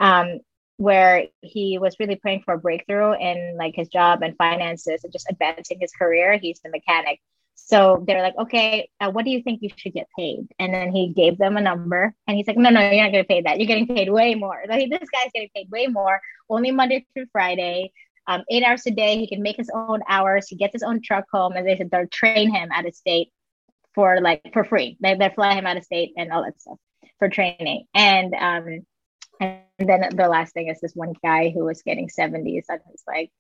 Um, 0.01 0.41
where 0.79 1.27
he 1.43 1.79
was 1.79 1.97
really 2.01 2.17
praying 2.17 2.43
for 2.45 2.55
a 2.55 2.59
breakthrough 2.59 3.13
in 3.15 3.57
like 3.57 3.75
his 3.77 3.89
job 3.89 4.23
and 4.23 4.37
finances 4.37 5.05
and 5.05 5.13
just 5.13 5.31
advancing 5.31 5.79
his 5.81 5.93
career. 5.93 6.39
He's 6.39 6.61
the 6.61 6.71
mechanic. 6.71 7.21
So 7.55 8.03
they're 8.07 8.23
like, 8.23 8.37
okay, 8.37 8.89
uh, 9.01 9.11
what 9.11 9.25
do 9.25 9.31
you 9.31 9.43
think 9.43 9.63
you 9.63 9.71
should 9.77 9.93
get 9.93 10.09
paid? 10.19 10.49
And 10.59 10.75
then 10.75 10.91
he 10.91 11.13
gave 11.13 11.39
them 11.39 11.57
a 11.57 11.61
number 11.61 12.15
and 12.27 12.37
he's 12.37 12.47
like, 12.47 12.57
no, 12.57 12.71
no, 12.71 12.81
you're 12.81 13.05
not 13.05 13.13
going 13.13 13.25
to 13.25 13.29
pay 13.29 13.43
that. 13.43 13.59
You're 13.59 13.69
getting 13.69 13.87
paid 13.87 14.11
way 14.11 14.35
more. 14.35 14.63
Like, 14.69 14.91
this 14.91 15.09
guy's 15.11 15.31
getting 15.33 15.51
paid 15.55 15.71
way 15.71 15.87
more, 15.87 16.21
only 16.51 16.71
Monday 16.73 17.07
through 17.15 17.27
Friday, 17.31 17.93
um, 18.27 18.43
eight 18.51 18.63
hours 18.63 18.87
a 18.87 18.91
day. 18.91 19.19
He 19.19 19.27
can 19.27 19.43
make 19.43 19.57
his 19.57 19.71
own 19.75 20.01
hours. 20.09 20.49
He 20.49 20.57
gets 20.57 20.73
his 20.73 20.83
own 20.83 21.01
truck 21.03 21.25
home. 21.33 21.53
And 21.53 21.67
they 21.67 21.77
said 21.77 21.91
they'll 21.91 22.07
train 22.09 22.55
him 22.55 22.71
out 22.73 22.87
of 22.87 22.95
state 22.95 23.29
for 23.95 24.21
like 24.21 24.43
for 24.53 24.65
free. 24.65 24.97
They, 25.01 25.15
they 25.15 25.31
fly 25.35 25.55
him 25.55 25.67
out 25.67 25.77
of 25.77 25.85
state 25.85 26.13
and 26.17 26.33
all 26.33 26.45
that 26.45 26.61
stuff 26.61 26.79
for 27.19 27.29
training. 27.29 27.87
And 27.95 28.35
um, 28.35 28.87
and 29.41 29.63
then 29.79 30.09
the 30.15 30.29
last 30.29 30.55
thing 30.55 30.69
is 30.69 30.81
this 30.81 30.95
one 30.95 31.15
guy 31.23 31.51
who 31.51 31.65
was 31.65 31.83
getting 31.83 32.09
70s 32.09 32.65
on 32.71 32.79
his 32.91 33.03
like 33.07 33.31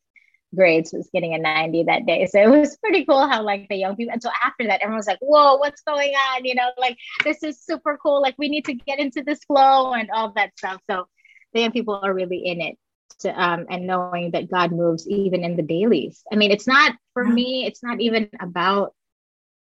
grades 0.54 0.92
was 0.92 1.08
getting 1.12 1.34
a 1.34 1.38
90 1.38 1.84
that 1.84 2.06
day. 2.06 2.26
So 2.26 2.40
it 2.40 2.58
was 2.58 2.76
pretty 2.76 3.04
cool 3.04 3.26
how 3.28 3.42
like 3.42 3.68
the 3.68 3.76
young 3.76 3.96
people 3.96 4.12
and 4.12 4.22
so 4.22 4.30
after 4.44 4.66
that 4.66 4.80
everyone 4.82 4.98
was 4.98 5.06
like, 5.06 5.20
whoa, 5.20 5.56
what's 5.56 5.82
going 5.82 6.12
on? 6.12 6.44
You 6.44 6.54
know, 6.54 6.70
like 6.78 6.96
this 7.24 7.42
is 7.42 7.60
super 7.60 7.98
cool. 8.02 8.20
Like 8.20 8.34
we 8.38 8.48
need 8.48 8.64
to 8.66 8.74
get 8.74 8.98
into 8.98 9.22
this 9.22 9.42
flow 9.44 9.92
and 9.92 10.10
all 10.10 10.32
that 10.36 10.50
stuff. 10.58 10.80
So 10.90 11.06
the 11.52 11.60
young 11.60 11.72
people 11.72 12.00
are 12.02 12.12
really 12.12 12.38
in 12.44 12.60
it. 12.60 12.76
Um, 13.24 13.66
and 13.70 13.86
knowing 13.86 14.32
that 14.32 14.50
God 14.50 14.72
moves 14.72 15.08
even 15.08 15.44
in 15.44 15.56
the 15.56 15.62
dailies. 15.62 16.22
I 16.32 16.36
mean, 16.36 16.50
it's 16.50 16.66
not 16.66 16.94
for 17.12 17.24
me, 17.24 17.66
it's 17.66 17.82
not 17.82 18.00
even 18.00 18.28
about 18.40 18.94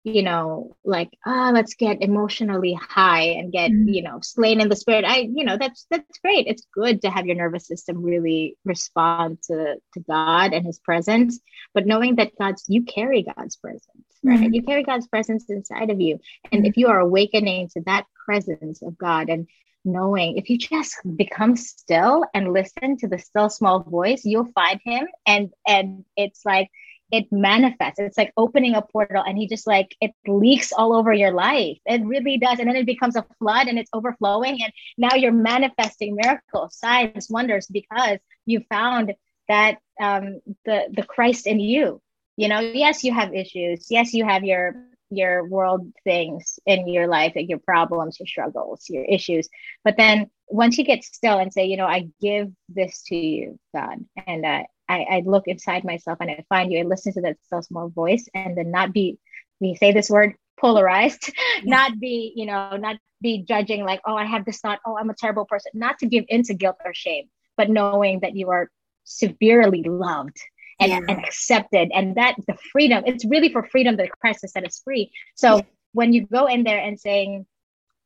you 0.04 0.24
know 0.24 0.76
like 0.84 1.10
ah 1.26 1.50
oh, 1.50 1.52
let's 1.54 1.76
get 1.76 2.02
emotionally 2.02 2.74
high 2.74 3.22
and 3.22 3.52
get 3.52 3.72
mm-hmm. 3.72 3.90
you 3.90 4.02
know 4.02 4.20
slain 4.22 4.60
in 4.60 4.68
the 4.68 4.76
spirit 4.76 5.06
i 5.06 5.30
you 5.32 5.46
know 5.46 5.58
that's 5.58 5.86
that's 5.92 6.18
great 6.20 6.48
it's 6.48 6.66
good 6.74 7.02
to 7.02 7.10
have 7.10 7.28
your 7.28 7.36
nervous 7.36 7.68
system 7.68 8.02
really 8.02 8.58
respond 8.66 9.38
to 9.44 9.76
to 9.94 10.00
god 10.00 10.54
and 10.54 10.66
his 10.66 10.80
presence 10.80 11.40
but 11.74 11.86
knowing 11.86 12.16
that 12.16 12.36
god's 12.40 12.64
you 12.68 12.84
carry 12.84 13.22
god's 13.22 13.58
presence 13.58 13.86
right 14.24 14.40
mm-hmm. 14.40 14.54
you 14.54 14.64
carry 14.64 14.84
god's 14.84 15.08
presence 15.08 15.46
inside 15.50 15.92
of 15.92 16.02
you 16.02 16.20
and 16.52 16.62
mm-hmm. 16.62 16.66
if 16.66 16.78
you 16.78 16.88
are 16.88 17.00
awakening 17.00 17.70
to 17.70 17.82
that 17.86 18.06
presence 18.26 18.82
of 18.82 18.98
god 18.98 19.30
and 19.30 19.48
knowing 19.86 20.38
if 20.38 20.50
you 20.50 20.58
just 20.58 20.96
become 21.16 21.56
still 21.56 22.26
and 22.34 22.54
listen 22.54 22.98
to 22.98 23.08
the 23.08 23.18
still 23.18 23.50
small 23.50 23.82
voice 23.82 24.22
you'll 24.26 24.52
find 24.54 24.80
him 24.84 25.08
and 25.26 25.50
and 25.68 26.04
it's 26.16 26.46
like 26.46 26.70
it 27.12 27.26
manifests. 27.32 28.00
It's 28.00 28.18
like 28.18 28.34
opening 28.38 28.76
a 28.76 28.82
portal 28.82 29.24
and 29.26 29.38
he 29.38 29.48
just 29.48 29.68
like 29.68 29.96
it 30.00 30.12
leaks 30.26 30.72
all 30.72 30.94
over 30.94 31.12
your 31.14 31.32
life. 31.34 31.78
It 31.86 32.04
really 32.06 32.38
does. 32.38 32.60
And 32.60 32.70
then 32.70 32.76
it 32.78 32.86
becomes 32.86 33.16
a 33.16 33.26
flood 33.38 33.68
and 33.68 33.78
it's 33.78 33.90
overflowing. 33.94 34.64
And 34.64 34.72
now 34.98 35.16
you're 35.16 35.32
manifesting 35.34 36.16
miracles, 36.16 36.78
signs, 36.78 37.30
wonders 37.30 37.68
because 37.68 38.20
you 38.46 38.62
found 38.70 39.14
that 39.50 39.80
um 40.02 40.40
the 40.66 40.86
the 40.92 41.04
Christ 41.04 41.48
in 41.48 41.60
you. 41.60 42.02
You 42.38 42.48
know, 42.48 42.60
yes, 42.60 43.04
you 43.04 43.14
have 43.14 43.34
issues. 43.34 43.88
Yes, 43.90 44.14
you 44.14 44.26
have 44.26 44.44
your 44.44 44.76
your 45.12 45.46
world 45.48 45.92
things 46.04 46.60
in 46.66 46.88
your 46.88 47.08
life, 47.08 47.34
like 47.36 47.50
your 47.50 47.60
problems, 47.60 48.20
your 48.20 48.28
struggles, 48.28 48.86
your 48.90 49.04
issues. 49.06 49.50
But 49.84 49.98
then 49.98 50.30
once 50.48 50.78
you 50.78 50.84
get 50.84 51.04
still 51.04 51.38
and 51.38 51.52
say, 51.52 51.66
you 51.66 51.78
know, 51.78 51.86
I 51.86 52.10
give 52.22 52.52
this 52.70 53.04
to 53.08 53.16
you, 53.16 53.60
God, 53.76 54.06
and 54.26 54.46
uh, 54.46 54.64
I, 54.90 55.06
I 55.10 55.24
look 55.26 55.48
inside 55.48 55.84
myself 55.84 56.18
and 56.22 56.32
I 56.32 56.44
find 56.50 56.72
you, 56.72 56.80
I 56.80 56.84
listen 56.84 57.14
to 57.14 57.22
that 57.22 57.38
still 57.46 57.62
small 57.62 57.90
voice 57.90 58.28
and 58.34 58.58
then 58.58 58.72
not 58.72 58.94
be, 58.94 59.18
we 59.60 59.76
say 59.76 59.92
this 59.92 60.10
word, 60.10 60.36
polarized, 60.60 61.32
yeah. 61.64 61.70
not 61.70 62.00
be, 62.00 62.34
you 62.36 62.46
know, 62.46 62.78
not 62.78 62.98
be 63.22 63.44
judging 63.44 63.84
like, 63.84 64.02
oh, 64.06 64.16
I 64.16 64.26
have 64.26 64.46
this 64.46 64.60
thought, 64.60 64.80
oh, 64.86 64.98
I'm 64.98 65.10
a 65.10 65.16
terrible 65.16 65.46
person, 65.46 65.72
not 65.76 66.00
to 66.00 66.08
give 66.08 66.26
into 66.28 66.54
guilt 66.54 66.78
or 66.84 66.94
shame, 66.94 67.30
but 67.58 67.70
knowing 67.70 68.22
that 68.22 68.36
you 68.36 68.50
are 68.50 68.70
severely 69.04 69.84
loved 69.84 70.38
and, 70.82 70.92
yeah. 70.92 71.00
and 71.08 71.24
accepted 71.24 71.92
and 71.94 72.16
that 72.16 72.36
the 72.48 72.58
freedom, 72.72 73.04
it's 73.06 73.24
really 73.26 73.52
for 73.52 73.64
freedom 73.64 73.98
that 73.98 74.12
Christ 74.20 74.40
has 74.42 74.52
set 74.52 74.66
us 74.66 74.82
free. 74.84 75.12
So 75.36 75.58
yeah. 75.58 75.62
when 75.94 76.12
you 76.12 76.26
go 76.26 76.48
in 76.48 76.64
there 76.64 76.80
and 76.80 77.00
saying, 77.00 77.46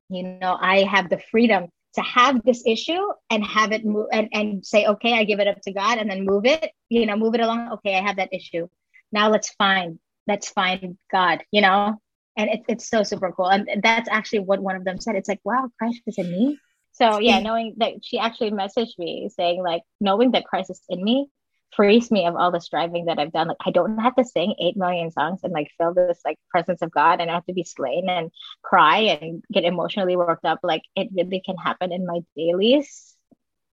you 0.09 0.23
know, 0.23 0.57
I 0.59 0.83
have 0.83 1.09
the 1.09 1.19
freedom 1.31 1.67
to 1.95 2.01
have 2.01 2.43
this 2.43 2.63
issue 2.65 3.01
and 3.29 3.43
have 3.43 3.71
it 3.71 3.85
move 3.85 4.07
and, 4.11 4.27
and 4.33 4.65
say, 4.65 4.85
okay, 4.85 5.13
I 5.13 5.23
give 5.23 5.39
it 5.39 5.47
up 5.47 5.61
to 5.61 5.71
God 5.71 5.97
and 5.97 6.09
then 6.09 6.25
move 6.25 6.45
it, 6.45 6.71
you 6.89 7.05
know, 7.05 7.15
move 7.15 7.33
it 7.33 7.41
along. 7.41 7.71
Okay, 7.73 7.97
I 7.97 8.01
have 8.01 8.17
that 8.17 8.33
issue. 8.33 8.67
Now 9.11 9.29
let's 9.29 9.49
find, 9.51 9.97
let's 10.27 10.49
find 10.49 10.97
God, 11.11 11.43
you 11.51 11.61
know? 11.61 11.95
And 12.37 12.49
it, 12.49 12.63
it's 12.67 12.89
so 12.89 13.03
super 13.03 13.31
cool. 13.31 13.47
And 13.47 13.81
that's 13.81 14.09
actually 14.09 14.39
what 14.39 14.59
one 14.59 14.75
of 14.75 14.83
them 14.83 14.99
said. 14.99 15.15
It's 15.15 15.29
like, 15.29 15.39
wow, 15.45 15.69
Christ 15.79 16.01
is 16.05 16.17
in 16.17 16.29
me. 16.29 16.59
So 16.91 17.19
yeah, 17.19 17.39
knowing 17.47 17.75
that 17.77 17.93
she 18.03 18.19
actually 18.19 18.51
messaged 18.51 18.97
me 18.97 19.29
saying 19.33 19.63
like, 19.63 19.83
knowing 20.01 20.31
that 20.31 20.45
Christ 20.45 20.71
is 20.71 20.81
in 20.89 21.01
me 21.01 21.29
frees 21.73 22.09
me 22.11 22.25
of 22.25 22.35
all 22.35 22.51
the 22.51 22.59
striving 22.61 23.05
that 23.05 23.19
I've 23.19 23.31
done. 23.31 23.47
Like 23.47 23.57
I 23.65 23.71
don't 23.71 23.99
have 23.99 24.15
to 24.15 24.23
sing 24.23 24.55
eight 24.59 24.77
million 24.77 25.11
songs 25.11 25.41
and 25.43 25.53
like 25.53 25.71
feel 25.77 25.93
this 25.93 26.19
like 26.25 26.37
presence 26.49 26.81
of 26.81 26.91
God 26.91 27.21
and 27.21 27.29
I 27.29 27.35
have 27.35 27.45
to 27.45 27.53
be 27.53 27.63
slain 27.63 28.09
and 28.09 28.31
cry 28.61 28.99
and 28.99 29.43
get 29.51 29.65
emotionally 29.65 30.15
worked 30.15 30.45
up. 30.45 30.59
Like 30.63 30.83
it 30.95 31.09
really 31.13 31.41
can 31.45 31.57
happen 31.57 31.91
in 31.91 32.05
my 32.05 32.21
dailies. 32.35 33.15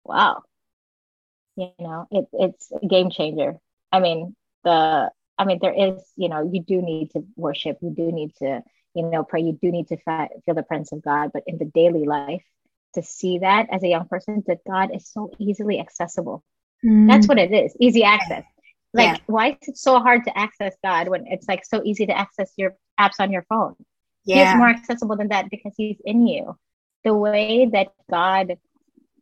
Wow. 0.03 0.43
You 1.55 1.71
know, 1.79 2.07
it, 2.11 2.25
it's 2.33 2.71
a 2.71 2.85
game 2.85 3.09
changer. 3.09 3.57
I 3.91 3.99
mean, 3.99 4.35
the 4.63 5.11
I 5.37 5.45
mean, 5.45 5.59
there 5.61 5.73
is, 5.73 6.01
you 6.15 6.29
know, 6.29 6.49
you 6.51 6.61
do 6.61 6.81
need 6.81 7.11
to 7.11 7.25
worship, 7.35 7.77
you 7.81 7.89
do 7.89 8.11
need 8.11 8.35
to, 8.35 8.61
you 8.93 9.03
know, 9.03 9.23
pray, 9.23 9.41
you 9.41 9.57
do 9.59 9.71
need 9.71 9.87
to 9.87 9.97
feel 9.97 10.55
the 10.55 10.63
presence 10.63 10.91
of 10.91 11.01
God, 11.01 11.31
but 11.33 11.43
in 11.47 11.57
the 11.57 11.65
daily 11.65 12.05
life, 12.05 12.43
to 12.93 13.01
see 13.01 13.39
that 13.39 13.67
as 13.71 13.83
a 13.83 13.87
young 13.87 14.07
person, 14.07 14.43
that 14.47 14.59
God 14.67 14.95
is 14.95 15.09
so 15.09 15.31
easily 15.39 15.79
accessible. 15.79 16.43
Mm. 16.83 17.07
That's 17.07 17.27
what 17.27 17.37
it 17.37 17.51
is, 17.51 17.75
easy 17.79 18.03
access. 18.03 18.43
Like, 18.93 19.17
yeah. 19.17 19.23
why 19.25 19.57
is 19.61 19.69
it 19.69 19.77
so 19.77 19.99
hard 19.99 20.25
to 20.25 20.37
access 20.37 20.75
God 20.83 21.07
when 21.07 21.25
it's 21.27 21.47
like 21.47 21.65
so 21.65 21.81
easy 21.83 22.05
to 22.05 22.17
access 22.17 22.51
your 22.57 22.75
apps 22.99 23.19
on 23.19 23.31
your 23.31 23.43
phone? 23.49 23.75
Yeah. 24.25 24.51
He's 24.51 24.57
more 24.57 24.69
accessible 24.69 25.15
than 25.15 25.29
that 25.29 25.49
because 25.49 25.73
he's 25.75 25.97
in 26.05 26.27
you. 26.27 26.57
The 27.03 27.13
way 27.13 27.69
that 27.73 27.87
God 28.09 28.57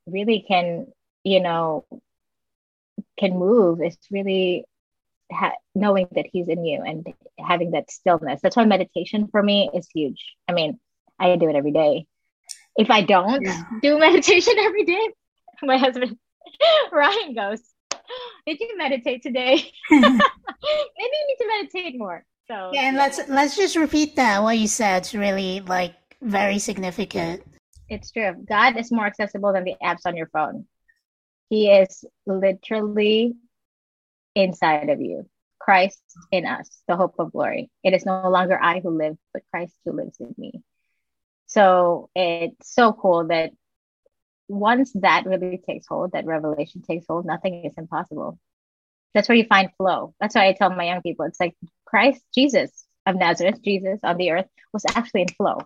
really 0.06 0.44
can, 0.46 0.88
you 1.24 1.40
know, 1.40 1.86
can 3.18 3.38
move 3.38 3.82
is 3.82 3.98
really 4.12 4.66
ha- 5.32 5.56
knowing 5.74 6.08
that 6.12 6.26
he's 6.32 6.50
in 6.50 6.66
you 6.66 6.82
and 6.82 7.08
having 7.40 7.72
that 7.72 7.90
stillness. 7.90 8.42
That's 8.42 8.56
why 8.56 8.66
meditation 8.66 9.30
for 9.32 9.42
me 9.42 9.70
is 9.74 9.88
huge. 9.94 10.36
I 10.48 10.54
mean, 10.54 10.80
I 11.18 11.36
do 11.38 11.50
it 11.50 11.56
every 11.56 11.72
day. 11.72 12.08
If 12.76 12.90
I 12.90 13.04
don't 13.04 13.42
yeah. 13.44 13.64
do 13.82 13.98
meditation 14.00 14.56
every 14.60 14.84
day, 14.84 15.10
my 15.64 15.78
husband 15.78 16.18
Ryan 16.92 17.34
goes, 17.34 17.62
"Did 18.46 18.60
you 18.60 18.78
meditate 18.78 19.24
today? 19.24 19.72
Maybe 19.90 20.06
you 20.06 21.28
need 21.28 21.38
to 21.40 21.48
meditate 21.48 21.98
more." 21.98 22.26
So 22.48 22.72
yeah, 22.74 22.88
and 22.90 22.98
let's 22.98 23.20
let's 23.30 23.56
just 23.56 23.76
repeat 23.76 24.16
that. 24.16 24.44
What 24.44 24.58
you 24.58 24.68
said 24.68 25.04
It's 25.04 25.14
really 25.14 25.62
like 25.62 25.96
very 26.22 26.60
significant. 26.60 27.44
It's 27.90 28.12
true. 28.12 28.36
God 28.48 28.78
is 28.78 28.92
more 28.92 29.06
accessible 29.06 29.54
than 29.54 29.64
the 29.64 29.76
apps 29.84 30.06
on 30.06 30.16
your 30.16 30.28
phone. 30.28 30.66
He 31.50 31.70
is 31.70 32.06
literally 32.26 33.34
inside 34.36 34.90
of 34.90 35.02
you. 35.02 35.28
Christ 35.60 36.02
in 36.32 36.46
us, 36.46 36.82
the 36.88 36.96
hope 36.96 37.16
of 37.20 37.34
glory. 37.34 37.70
It 37.84 37.94
is 37.94 38.06
no 38.06 38.30
longer 38.30 38.58
I 38.60 38.80
who 38.80 38.90
live, 38.90 39.18
but 39.34 39.44
Christ 39.52 39.76
who 39.86 39.92
lives 39.92 40.18
in 40.20 40.34
me. 40.38 40.64
So 41.46 42.10
it's 42.16 42.74
so 42.74 42.94
cool 42.94 43.28
that 43.28 43.52
once 44.52 44.92
that 44.96 45.26
really 45.26 45.58
takes 45.58 45.88
hold, 45.88 46.12
that 46.12 46.26
revelation 46.26 46.82
takes 46.82 47.06
hold, 47.08 47.26
nothing 47.26 47.66
is 47.66 47.74
impossible. 47.78 48.38
That's 49.14 49.28
where 49.28 49.38
you 49.38 49.46
find 49.46 49.70
flow. 49.78 50.14
That's 50.20 50.36
why 50.36 50.48
I 50.48 50.54
tell 50.54 50.70
my 50.70 50.86
young 50.86 51.02
people 51.02 51.26
it's 51.26 51.40
like 51.40 51.56
Christ, 51.86 52.24
Jesus 52.34 52.86
of 53.06 53.16
Nazareth, 53.16 53.62
Jesus 53.64 54.00
on 54.04 54.18
the 54.18 54.32
earth 54.32 54.48
was 54.74 54.86
actually 54.88 55.24
in 55.24 55.28
flow. 55.30 55.60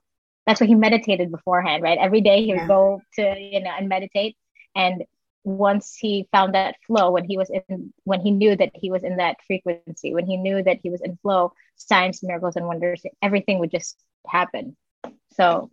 That's 0.48 0.62
what 0.62 0.69
he 0.69 0.76
meditated 0.76 1.32
beforehand, 1.32 1.84
right? 1.84 1.98
Every 1.98 2.21
day 2.21 2.43
he 2.43 2.54
would 2.54 2.62
yeah. 2.62 2.67
go 2.67 3.02
to, 3.15 3.39
you 3.39 3.62
know, 3.62 3.71
and 3.78 3.89
meditate. 3.89 4.38
And 4.76 5.04
once 5.43 5.95
he 5.95 6.28
found 6.32 6.56
that 6.56 6.76
flow 6.88 7.12
when 7.12 7.24
he 7.24 7.38
was 7.38 7.52
in 7.52 7.93
when 8.04 8.19
he 8.19 8.32
knew 8.32 8.56
that 8.56 8.71
he 8.74 8.89
was 8.89 9.04
in 9.04 9.17
that 9.17 9.38
frequency 9.45 10.12
when 10.12 10.26
he 10.26 10.38
knew 10.38 10.63
that 10.63 10.80
he 10.82 10.89
was 10.89 11.02
in 11.02 11.15
flow 11.17 11.54
signs 11.76 12.24
miracles 12.24 12.56
and 12.56 12.65
wonders 12.65 13.04
everything 13.21 13.60
would 13.60 13.69
just 13.69 13.95
happen 14.26 14.76
so 15.34 15.69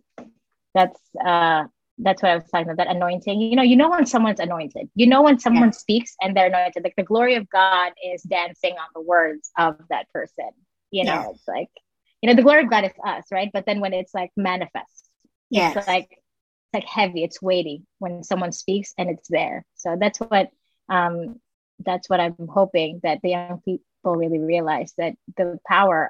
that's 0.75 0.99
uh 1.25 1.63
that's 1.99 2.21
what 2.23 2.31
i 2.31 2.35
was 2.35 2.49
talking 2.49 2.69
about 2.69 2.77
that 2.77 2.95
anointing. 2.95 3.39
You 3.39 3.55
know 3.55 3.63
you 3.63 3.75
know 3.75 3.89
when 3.89 4.05
someone's 4.05 4.39
anointed. 4.39 4.89
You 4.95 5.07
know 5.07 5.21
when 5.21 5.39
someone 5.39 5.73
speaks 5.73 6.15
and 6.21 6.35
they're 6.35 6.47
anointed. 6.47 6.83
Like 6.83 6.95
the 6.97 7.03
glory 7.03 7.35
of 7.35 7.49
god 7.49 7.93
is 8.03 8.23
dancing 8.23 8.73
on 8.73 8.87
the 8.95 9.01
words 9.01 9.51
of 9.57 9.77
that 9.89 10.11
person. 10.13 10.49
You 10.91 11.05
know 11.05 11.31
it's 11.33 11.47
like 11.47 11.69
you 12.21 12.29
know 12.29 12.35
the 12.35 12.43
glory 12.43 12.63
of 12.63 12.69
god 12.69 12.85
is 12.85 12.91
us 13.05 13.25
right? 13.31 13.49
But 13.53 13.65
then 13.65 13.79
when 13.79 13.93
it's 13.93 14.13
like 14.13 14.31
manifest 14.35 15.09
yeah 15.49 15.73
it's 15.75 15.87
like 15.87 16.09
it's 16.11 16.73
like 16.73 16.85
heavy. 16.85 17.23
It's 17.23 17.41
weighty 17.41 17.83
when 17.99 18.23
someone 18.23 18.51
speaks 18.51 18.93
and 18.97 19.09
it's 19.09 19.27
there. 19.27 19.65
So 19.75 19.95
that's 19.99 20.19
what 20.19 20.49
um 20.89 21.39
that's 21.79 22.09
what 22.09 22.19
i'm 22.19 22.35
hoping 22.49 22.99
that 23.03 23.19
the 23.21 23.31
young 23.31 23.61
people 23.63 24.15
really 24.15 24.39
realize 24.39 24.93
that 24.97 25.13
the 25.37 25.59
power 25.67 26.09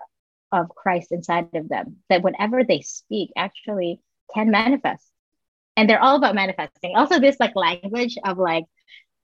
of 0.51 0.69
christ 0.69 1.11
inside 1.11 1.47
of 1.53 1.69
them 1.69 1.97
that 2.09 2.21
whatever 2.21 2.63
they 2.63 2.81
speak 2.81 3.31
actually 3.35 3.99
can 4.33 4.51
manifest 4.51 5.07
and 5.75 5.89
they're 5.89 6.01
all 6.01 6.15
about 6.15 6.35
manifesting 6.35 6.95
also 6.95 7.19
this 7.19 7.37
like 7.39 7.55
language 7.55 8.17
of 8.25 8.37
like 8.37 8.65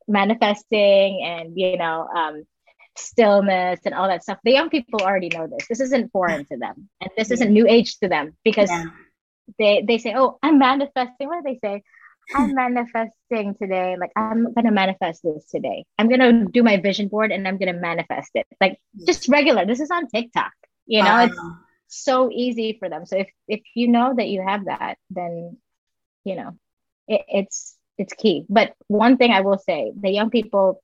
manifesting 0.07 1.21
and 1.23 1.53
you 1.55 1.77
know 1.77 2.07
um 2.15 2.43
stillness 2.97 3.79
and 3.85 3.93
all 3.93 4.07
that 4.07 4.23
stuff 4.23 4.37
the 4.43 4.51
young 4.51 4.69
people 4.69 4.99
already 5.01 5.29
know 5.29 5.47
this 5.47 5.67
this 5.67 5.79
isn't 5.79 6.11
foreign 6.11 6.43
to 6.45 6.57
them 6.57 6.89
and 6.99 7.09
this 7.17 7.31
isn't 7.31 7.51
new 7.51 7.67
age 7.67 7.97
to 7.99 8.09
them 8.09 8.35
because 8.43 8.69
yeah 8.69 8.85
they 9.57 9.83
they 9.87 9.97
say, 9.97 10.13
"Oh, 10.15 10.37
I'm 10.43 10.59
manifesting." 10.59 11.27
What 11.27 11.43
do 11.43 11.51
they 11.51 11.59
say? 11.59 11.81
I'm 12.35 12.53
manifesting 12.53 13.55
today. 13.59 13.95
Like 13.99 14.11
I'm 14.15 14.53
gonna 14.53 14.71
manifest 14.71 15.23
this 15.23 15.45
today. 15.45 15.85
I'm 15.97 16.09
gonna 16.09 16.45
do 16.45 16.61
my 16.61 16.77
vision 16.77 17.07
board 17.07 17.31
and 17.31 17.47
I'm 17.47 17.57
gonna 17.57 17.73
manifest 17.73 18.31
it. 18.35 18.45
Like 18.61 18.79
just 19.07 19.27
regular. 19.29 19.65
This 19.65 19.79
is 19.79 19.89
on 19.89 20.07
TikTok. 20.07 20.51
You 20.85 21.03
know, 21.03 21.15
uh, 21.15 21.25
it's 21.25 21.39
so 21.87 22.29
easy 22.31 22.77
for 22.77 22.89
them. 22.89 23.05
So 23.05 23.17
if 23.17 23.29
if 23.47 23.61
you 23.73 23.87
know 23.87 24.13
that 24.15 24.27
you 24.27 24.43
have 24.45 24.65
that, 24.65 24.97
then 25.09 25.57
you 26.29 26.35
know 26.35 26.51
it, 27.09 27.21
it's 27.27 27.75
it's 27.99 28.13
key. 28.13 28.45
But 28.49 28.73
one 28.87 29.17
thing 29.17 29.31
I 29.31 29.41
will 29.41 29.59
say, 29.59 29.91
the 29.99 30.09
young 30.09 30.29
people, 30.29 30.81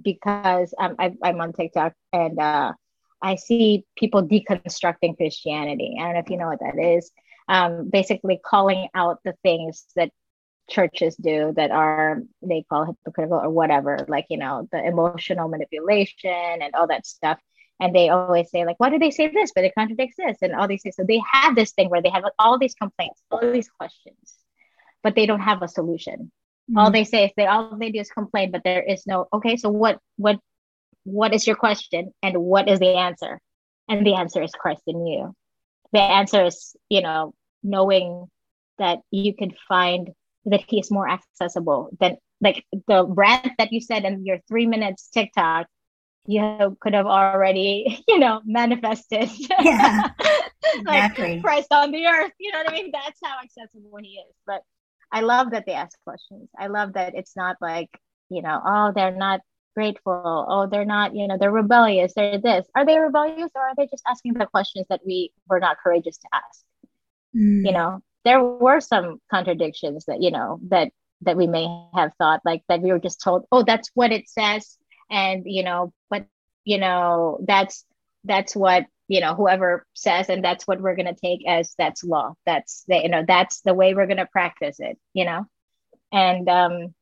because 0.00 0.72
um, 0.78 0.94
I, 0.98 1.12
I'm 1.22 1.40
on 1.40 1.52
TikTok 1.52 1.92
and 2.12 2.38
uh, 2.38 2.72
I 3.20 3.34
see 3.34 3.84
people 3.96 4.26
deconstructing 4.26 5.16
Christianity. 5.16 5.96
I 5.98 6.04
don't 6.04 6.14
know 6.14 6.20
if 6.20 6.30
you 6.30 6.36
know 6.36 6.46
what 6.46 6.60
that 6.60 6.78
is. 6.78 7.10
Um, 7.48 7.90
basically 7.90 8.38
calling 8.44 8.88
out 8.94 9.18
the 9.24 9.34
things 9.42 9.84
that 9.96 10.10
churches 10.68 11.16
do 11.16 11.52
that 11.56 11.72
are 11.72 12.22
they 12.42 12.64
call 12.68 12.84
hypocritical 12.84 13.40
or 13.40 13.50
whatever 13.50 14.06
like 14.06 14.26
you 14.30 14.38
know 14.38 14.68
the 14.70 14.80
emotional 14.86 15.48
manipulation 15.48 16.30
and 16.62 16.74
all 16.76 16.86
that 16.86 17.06
stuff. 17.06 17.40
And 17.80 17.92
they 17.92 18.08
always 18.08 18.50
say 18.50 18.64
like 18.64 18.78
why 18.78 18.90
do 18.90 19.00
they 19.00 19.10
say 19.10 19.26
this? 19.28 19.50
But 19.52 19.64
it 19.64 19.74
contradicts 19.76 20.14
this. 20.16 20.36
And 20.42 20.54
all 20.54 20.68
these 20.68 20.82
things. 20.82 20.94
So 20.94 21.02
they 21.02 21.20
have 21.32 21.56
this 21.56 21.72
thing 21.72 21.88
where 21.88 22.02
they 22.02 22.10
have 22.10 22.22
like, 22.22 22.34
all 22.38 22.56
these 22.56 22.74
complaints 22.74 23.20
all 23.32 23.40
these 23.40 23.68
questions 23.68 24.39
but 25.02 25.14
they 25.14 25.26
don't 25.26 25.40
have 25.40 25.62
a 25.62 25.68
solution 25.68 26.30
mm-hmm. 26.70 26.78
all 26.78 26.90
they 26.90 27.04
say 27.04 27.24
is 27.26 27.30
they 27.36 27.46
all 27.46 27.76
they 27.76 27.90
do 27.90 28.00
is 28.00 28.10
complain 28.10 28.50
but 28.50 28.62
there 28.64 28.82
is 28.82 29.06
no 29.06 29.26
okay 29.32 29.56
so 29.56 29.68
what 29.68 29.98
what 30.16 30.38
what 31.04 31.34
is 31.34 31.46
your 31.46 31.56
question 31.56 32.12
and 32.22 32.36
what 32.36 32.68
is 32.68 32.78
the 32.78 32.94
answer 32.96 33.40
and 33.88 34.06
the 34.06 34.14
answer 34.14 34.42
is 34.42 34.52
christ 34.52 34.82
in 34.86 35.06
you 35.06 35.34
the 35.92 36.00
answer 36.00 36.44
is 36.44 36.76
you 36.88 37.02
know 37.02 37.34
knowing 37.62 38.26
that 38.78 39.00
you 39.10 39.34
can 39.34 39.52
find 39.68 40.10
that 40.46 40.62
he 40.66 40.80
is 40.80 40.90
more 40.90 41.08
accessible 41.08 41.90
than 42.00 42.16
like 42.40 42.64
the 42.88 43.06
rant 43.06 43.52
that 43.58 43.72
you 43.72 43.80
said 43.80 44.04
in 44.04 44.24
your 44.24 44.38
three 44.48 44.66
minutes 44.66 45.08
TikTok, 45.12 45.66
you 46.26 46.76
could 46.80 46.94
have 46.94 47.06
already, 47.06 48.02
you 48.08 48.18
know, 48.18 48.40
manifested. 48.44 49.30
Yeah. 49.60 50.08
like 50.84 51.12
exactly. 51.12 51.40
Christ 51.40 51.68
on 51.70 51.90
the 51.90 52.06
earth. 52.06 52.32
You 52.38 52.52
know 52.52 52.58
what 52.58 52.70
I 52.70 52.74
mean? 52.74 52.90
That's 52.92 53.20
how 53.22 53.38
accessible 53.42 53.98
he 54.02 54.10
is. 54.10 54.34
But 54.46 54.62
I 55.12 55.20
love 55.22 55.50
that 55.52 55.64
they 55.66 55.72
ask 55.72 55.98
questions. 56.04 56.48
I 56.58 56.68
love 56.68 56.94
that 56.94 57.14
it's 57.14 57.36
not 57.36 57.56
like, 57.60 57.90
you 58.28 58.42
know, 58.42 58.60
oh, 58.64 58.92
they're 58.94 59.14
not 59.14 59.40
grateful. 59.74 60.46
Oh, 60.48 60.66
they're 60.66 60.84
not, 60.84 61.14
you 61.14 61.26
know, 61.28 61.36
they're 61.38 61.50
rebellious. 61.50 62.12
They're 62.14 62.38
this. 62.40 62.66
Are 62.74 62.86
they 62.86 62.98
rebellious 62.98 63.50
or 63.54 63.62
are 63.62 63.74
they 63.76 63.86
just 63.86 64.04
asking 64.08 64.34
the 64.34 64.46
questions 64.46 64.86
that 64.88 65.00
we 65.06 65.32
were 65.48 65.60
not 65.60 65.78
courageous 65.82 66.18
to 66.18 66.28
ask? 66.32 66.64
mm. 67.34 67.64
you 67.64 67.72
know 67.72 68.00
there 68.24 68.42
were 68.42 68.80
some 68.80 69.20
contradictions 69.30 70.04
that 70.06 70.20
you 70.22 70.30
know 70.30 70.60
that 70.68 70.90
that 71.22 71.36
we 71.36 71.46
may 71.46 71.66
have 71.94 72.12
thought 72.18 72.40
like 72.44 72.62
that 72.68 72.80
we 72.80 72.90
were 72.92 72.98
just 72.98 73.20
told 73.20 73.44
oh 73.52 73.62
that's 73.62 73.90
what 73.94 74.12
it 74.12 74.28
says 74.28 74.78
and 75.10 75.42
you 75.46 75.62
know 75.62 75.92
but 76.08 76.26
you 76.64 76.78
know 76.78 77.38
that's 77.46 77.84
that's 78.24 78.54
what 78.54 78.84
you 79.10 79.20
know 79.20 79.34
whoever 79.34 79.84
says 79.94 80.28
and 80.28 80.44
that's 80.44 80.66
what 80.66 80.80
we're 80.80 80.94
going 80.96 81.12
to 81.12 81.20
take 81.20 81.40
as 81.46 81.74
that's 81.76 82.04
law 82.04 82.32
that's 82.46 82.84
the 82.88 82.96
you 82.96 83.08
know 83.08 83.24
that's 83.26 83.60
the 83.62 83.74
way 83.74 83.94
we're 83.94 84.06
going 84.06 84.16
to 84.16 84.26
practice 84.26 84.76
it 84.78 84.98
you 85.14 85.24
know 85.24 85.44
and 86.12 86.48
um 86.48 86.94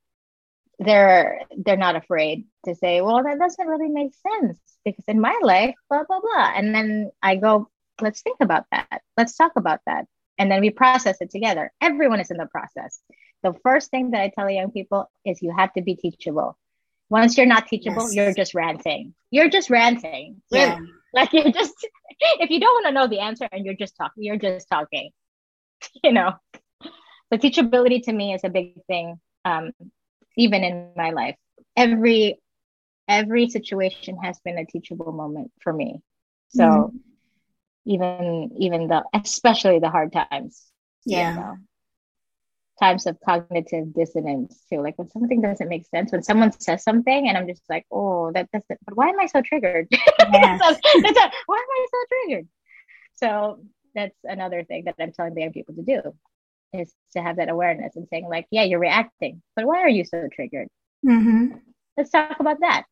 they're 0.81 1.41
they're 1.65 1.77
not 1.77 1.97
afraid 1.97 2.47
to 2.65 2.75
say 2.75 3.01
well 3.01 3.23
that 3.23 3.39
doesn't 3.39 3.67
really 3.67 3.89
make 3.89 4.13
sense 4.15 4.59
because 4.85 5.05
in 5.07 5.21
my 5.21 5.39
life 5.43 5.75
blah 5.91 6.05
blah 6.09 6.21
blah 6.21 6.53
and 6.57 6.75
then 6.75 7.11
i 7.23 7.37
go 7.37 7.69
let's 8.01 8.23
think 8.23 8.39
about 8.41 8.65
that 8.71 9.03
let's 9.17 9.37
talk 9.37 9.53
about 9.57 9.81
that 9.87 10.07
and 10.39 10.51
then 10.51 10.61
we 10.61 10.71
process 10.71 11.21
it 11.21 11.31
together. 11.31 11.73
Everyone 11.81 12.21
is 12.21 12.31
in 12.31 12.37
the 12.37 12.47
process. 12.47 13.01
The 13.43 13.55
first 13.65 13.91
thing 13.91 14.13
that 14.13 14.23
I 14.23 14.33
tell 14.35 14.49
young 14.49 14.71
people 14.71 15.11
is 15.25 15.43
you 15.43 15.53
have 15.57 15.73
to 15.75 15.83
be 15.83 15.97
teachable. 15.97 16.57
Once 17.11 17.37
you're 17.37 17.47
not 17.47 17.67
teachable, 17.67 18.03
yes. 18.03 18.15
you're 18.15 18.35
just 18.35 18.55
ranting. 18.55 19.15
You're 19.31 19.49
just 19.49 19.71
ranting. 19.71 20.43
Really. 20.51 20.67
Yeah. 20.67 20.79
Like 21.15 21.33
you're 21.33 21.51
just 21.53 21.75
if 22.21 22.51
you 22.51 22.61
don't 22.61 22.75
want 22.75 22.87
to 22.87 22.93
know 22.93 23.09
the 23.09 23.21
answer 23.21 23.49
and 23.51 23.65
you're 23.65 23.75
just 23.75 23.97
talking, 23.97 24.25
you're 24.25 24.37
just 24.37 24.69
talking. 24.69 25.11
You 26.03 26.13
know. 26.13 26.33
The 27.31 27.39
teachability 27.39 28.03
to 28.05 28.13
me 28.13 28.33
is 28.33 28.43
a 28.43 28.49
big 28.49 28.83
thing, 28.87 29.21
um, 29.45 29.73
even 30.37 30.65
in 30.65 30.93
my 30.97 31.11
life. 31.11 31.37
Every 31.77 32.41
every 33.07 33.49
situation 33.49 34.19
has 34.23 34.39
been 34.41 34.59
a 34.59 34.65
teachable 34.65 35.13
moment 35.13 35.53
for 35.61 35.73
me. 35.73 36.01
So 36.49 36.65
mm-hmm 36.65 36.97
even 37.89 38.51
even 38.59 38.87
the 38.87 39.03
especially 39.15 39.79
the 39.79 39.89
hard 39.89 40.13
times 40.13 40.63
yeah 41.05 41.31
you 41.31 41.41
know? 41.41 41.57
Times 42.79 43.07
of 43.07 43.19
cognitive 43.25 43.93
dissonance 43.95 44.65
too. 44.71 44.81
Like 44.81 44.99
when 44.99 45.11
something 45.11 45.41
doesn't 45.41 45.69
make 45.69 45.87
sense, 45.87 46.13
when 46.13 46.23
someone 46.23 46.53
says 46.53 46.83
something 46.83 47.29
and 47.29 47.37
I'm 47.37 47.47
just 47.47 47.63
like, 47.69 47.87
oh, 47.91 48.31
that 48.33 48.51
doesn't, 48.53 48.79
but 48.85 48.97
why 48.97 49.09
am 49.09 49.21
I 49.21 49.27
so 49.27 49.43
triggered? 49.43 49.89
Yes. 50.31 50.61
so, 50.61 50.71
a, 50.71 51.33
why 51.47 51.57
am 51.57 51.71
I 51.71 51.87
so 51.91 51.99
triggered? 52.09 52.49
So 53.17 53.61
that's 53.95 54.17
another 54.25 54.63
thing 54.65 54.85
that 54.85 54.97
I'm 55.01 55.13
telling 55.13 55.35
the 55.35 55.41
young 55.41 55.53
people 55.53 55.75
to 55.75 55.83
do 55.83 56.01
is 56.73 56.93
to 57.15 57.23
have 57.23 57.37
that 57.37 57.49
awareness 57.49 57.97
and 57.97 58.07
saying 58.09 58.29
like, 58.29 58.47
yeah, 58.51 58.63
you're 58.63 58.79
reacting, 58.79 59.43
but 59.57 59.67
why 59.67 59.79
are 59.79 59.89
you 59.89 60.05
so 60.05 60.29
triggered? 60.33 60.69
Mm-hmm. 61.07 61.57
Let's 61.97 62.11
talk 62.11 62.39
about 62.41 62.61
that. 62.61 62.85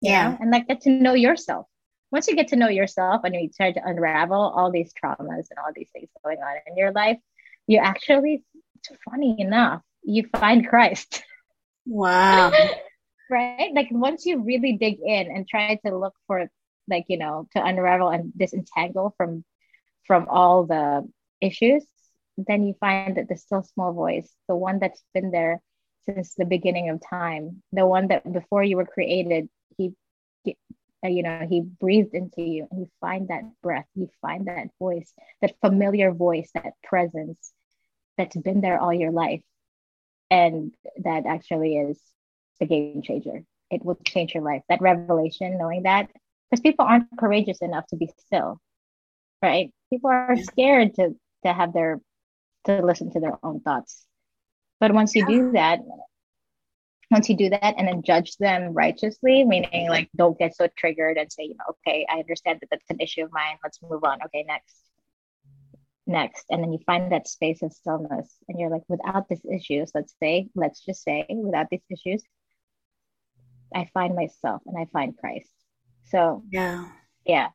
Yeah. 0.00 0.30
Know? 0.30 0.38
And 0.40 0.50
like 0.50 0.68
get 0.68 0.82
to 0.82 0.90
know 0.90 1.14
yourself. 1.14 1.66
Once 2.12 2.28
you 2.28 2.36
get 2.36 2.48
to 2.48 2.56
know 2.56 2.68
yourself 2.68 3.22
and 3.24 3.34
you 3.34 3.50
try 3.54 3.72
to 3.72 3.80
unravel 3.84 4.40
all 4.40 4.70
these 4.70 4.92
traumas 4.94 5.18
and 5.50 5.58
all 5.58 5.72
these 5.74 5.90
things 5.92 6.08
going 6.24 6.38
on 6.38 6.56
in 6.66 6.76
your 6.76 6.92
life, 6.92 7.18
you 7.66 7.78
actually 7.78 8.44
funny 9.08 9.36
enough, 9.40 9.82
you 10.02 10.26
find 10.32 10.66
Christ. 10.68 11.22
Wow. 11.88 12.50
right? 13.30 13.70
Like 13.74 13.88
once 13.90 14.26
you 14.26 14.42
really 14.42 14.72
dig 14.76 14.98
in 15.04 15.30
and 15.30 15.46
try 15.48 15.78
to 15.86 15.96
look 15.96 16.14
for 16.26 16.48
like, 16.88 17.04
you 17.08 17.18
know, 17.18 17.46
to 17.52 17.64
unravel 17.64 18.08
and 18.08 18.32
disentangle 18.36 19.14
from 19.16 19.44
from 20.06 20.26
all 20.28 20.66
the 20.66 21.08
issues, 21.40 21.84
then 22.36 22.64
you 22.66 22.74
find 22.80 23.16
that 23.16 23.28
the 23.28 23.36
still 23.36 23.62
small 23.62 23.92
voice, 23.92 24.30
the 24.48 24.56
one 24.56 24.78
that's 24.80 25.02
been 25.14 25.30
there 25.30 25.60
since 26.06 26.34
the 26.34 26.44
beginning 26.44 26.88
of 26.90 27.00
time, 27.08 27.62
the 27.72 27.86
one 27.86 28.08
that 28.08 28.30
before 28.32 28.62
you 28.64 28.76
were 28.76 28.86
created, 28.86 29.48
he 29.76 29.92
uh, 31.04 31.08
you 31.08 31.22
know 31.22 31.46
he 31.48 31.60
breathed 31.60 32.14
into 32.14 32.42
you 32.42 32.66
and 32.70 32.80
you 32.80 32.88
find 33.00 33.28
that 33.28 33.42
breath 33.62 33.86
you 33.94 34.08
find 34.22 34.46
that 34.46 34.68
voice 34.78 35.12
that 35.42 35.54
familiar 35.60 36.10
voice 36.12 36.50
that 36.54 36.72
presence 36.82 37.52
that's 38.16 38.36
been 38.36 38.60
there 38.60 38.78
all 38.78 38.92
your 38.92 39.12
life. 39.12 39.42
And 40.30 40.74
that 41.04 41.24
actually 41.26 41.76
is 41.76 42.00
a 42.60 42.66
game 42.66 43.02
changer. 43.02 43.44
It 43.70 43.84
will 43.84 43.98
change 44.04 44.34
your 44.34 44.42
life. 44.42 44.62
That 44.68 44.80
revelation 44.80 45.58
knowing 45.58 45.84
that 45.84 46.08
because 46.50 46.62
people 46.62 46.84
aren't 46.84 47.06
courageous 47.18 47.58
enough 47.58 47.86
to 47.88 47.96
be 47.96 48.10
still 48.18 48.60
right? 49.42 49.70
People 49.90 50.10
are 50.10 50.36
scared 50.36 50.94
to 50.94 51.14
to 51.44 51.52
have 51.52 51.72
their 51.72 52.00
to 52.64 52.84
listen 52.84 53.12
to 53.12 53.20
their 53.20 53.38
own 53.44 53.60
thoughts. 53.60 54.04
But 54.80 54.92
once 54.92 55.14
you 55.14 55.26
do 55.26 55.52
that 55.52 55.80
once 57.10 57.28
you 57.28 57.36
do 57.36 57.48
that 57.50 57.74
and 57.78 57.86
then 57.86 58.02
judge 58.02 58.36
them 58.36 58.72
righteously 58.74 59.44
meaning 59.44 59.88
like 59.88 60.10
don't 60.16 60.36
get 60.38 60.56
so 60.56 60.66
triggered 60.76 61.16
and 61.16 61.30
say 61.30 61.44
you 61.44 61.54
know 61.54 61.64
okay 61.70 62.04
i 62.10 62.18
understand 62.18 62.58
that 62.60 62.68
that's 62.68 62.90
an 62.90 62.98
issue 63.00 63.22
of 63.22 63.32
mine. 63.32 63.56
Let's 63.62 63.80
move 63.80 64.02
on. 64.04 64.18
Okay 64.26 64.44
next 64.46 64.76
next 66.06 66.44
and 66.50 66.62
then 66.62 66.72
you 66.72 66.78
find 66.86 67.10
that 67.10 67.26
space 67.26 67.62
of 67.62 67.72
stillness 67.72 68.36
and 68.48 68.60
you're 68.60 68.70
like 68.70 68.82
without 68.88 69.28
these 69.28 69.44
issues 69.52 69.90
let's 69.94 70.14
say 70.22 70.48
let's 70.54 70.84
just 70.84 71.02
say 71.02 71.26
without 71.28 71.66
these 71.70 71.82
issues 71.90 72.22
i 73.74 73.88
find 73.92 74.14
myself 74.14 74.62
and 74.66 74.78
i 74.78 74.86
find 74.92 75.16
christ. 75.18 75.50
So 76.08 76.42
yeah. 76.50 76.88
yeah. 77.24 77.48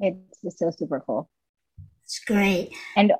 It's, 0.00 0.38
it's 0.42 0.58
so 0.58 0.70
super 0.76 1.02
cool. 1.06 1.28
It's 2.04 2.20
great. 2.20 2.72
And 2.96 3.12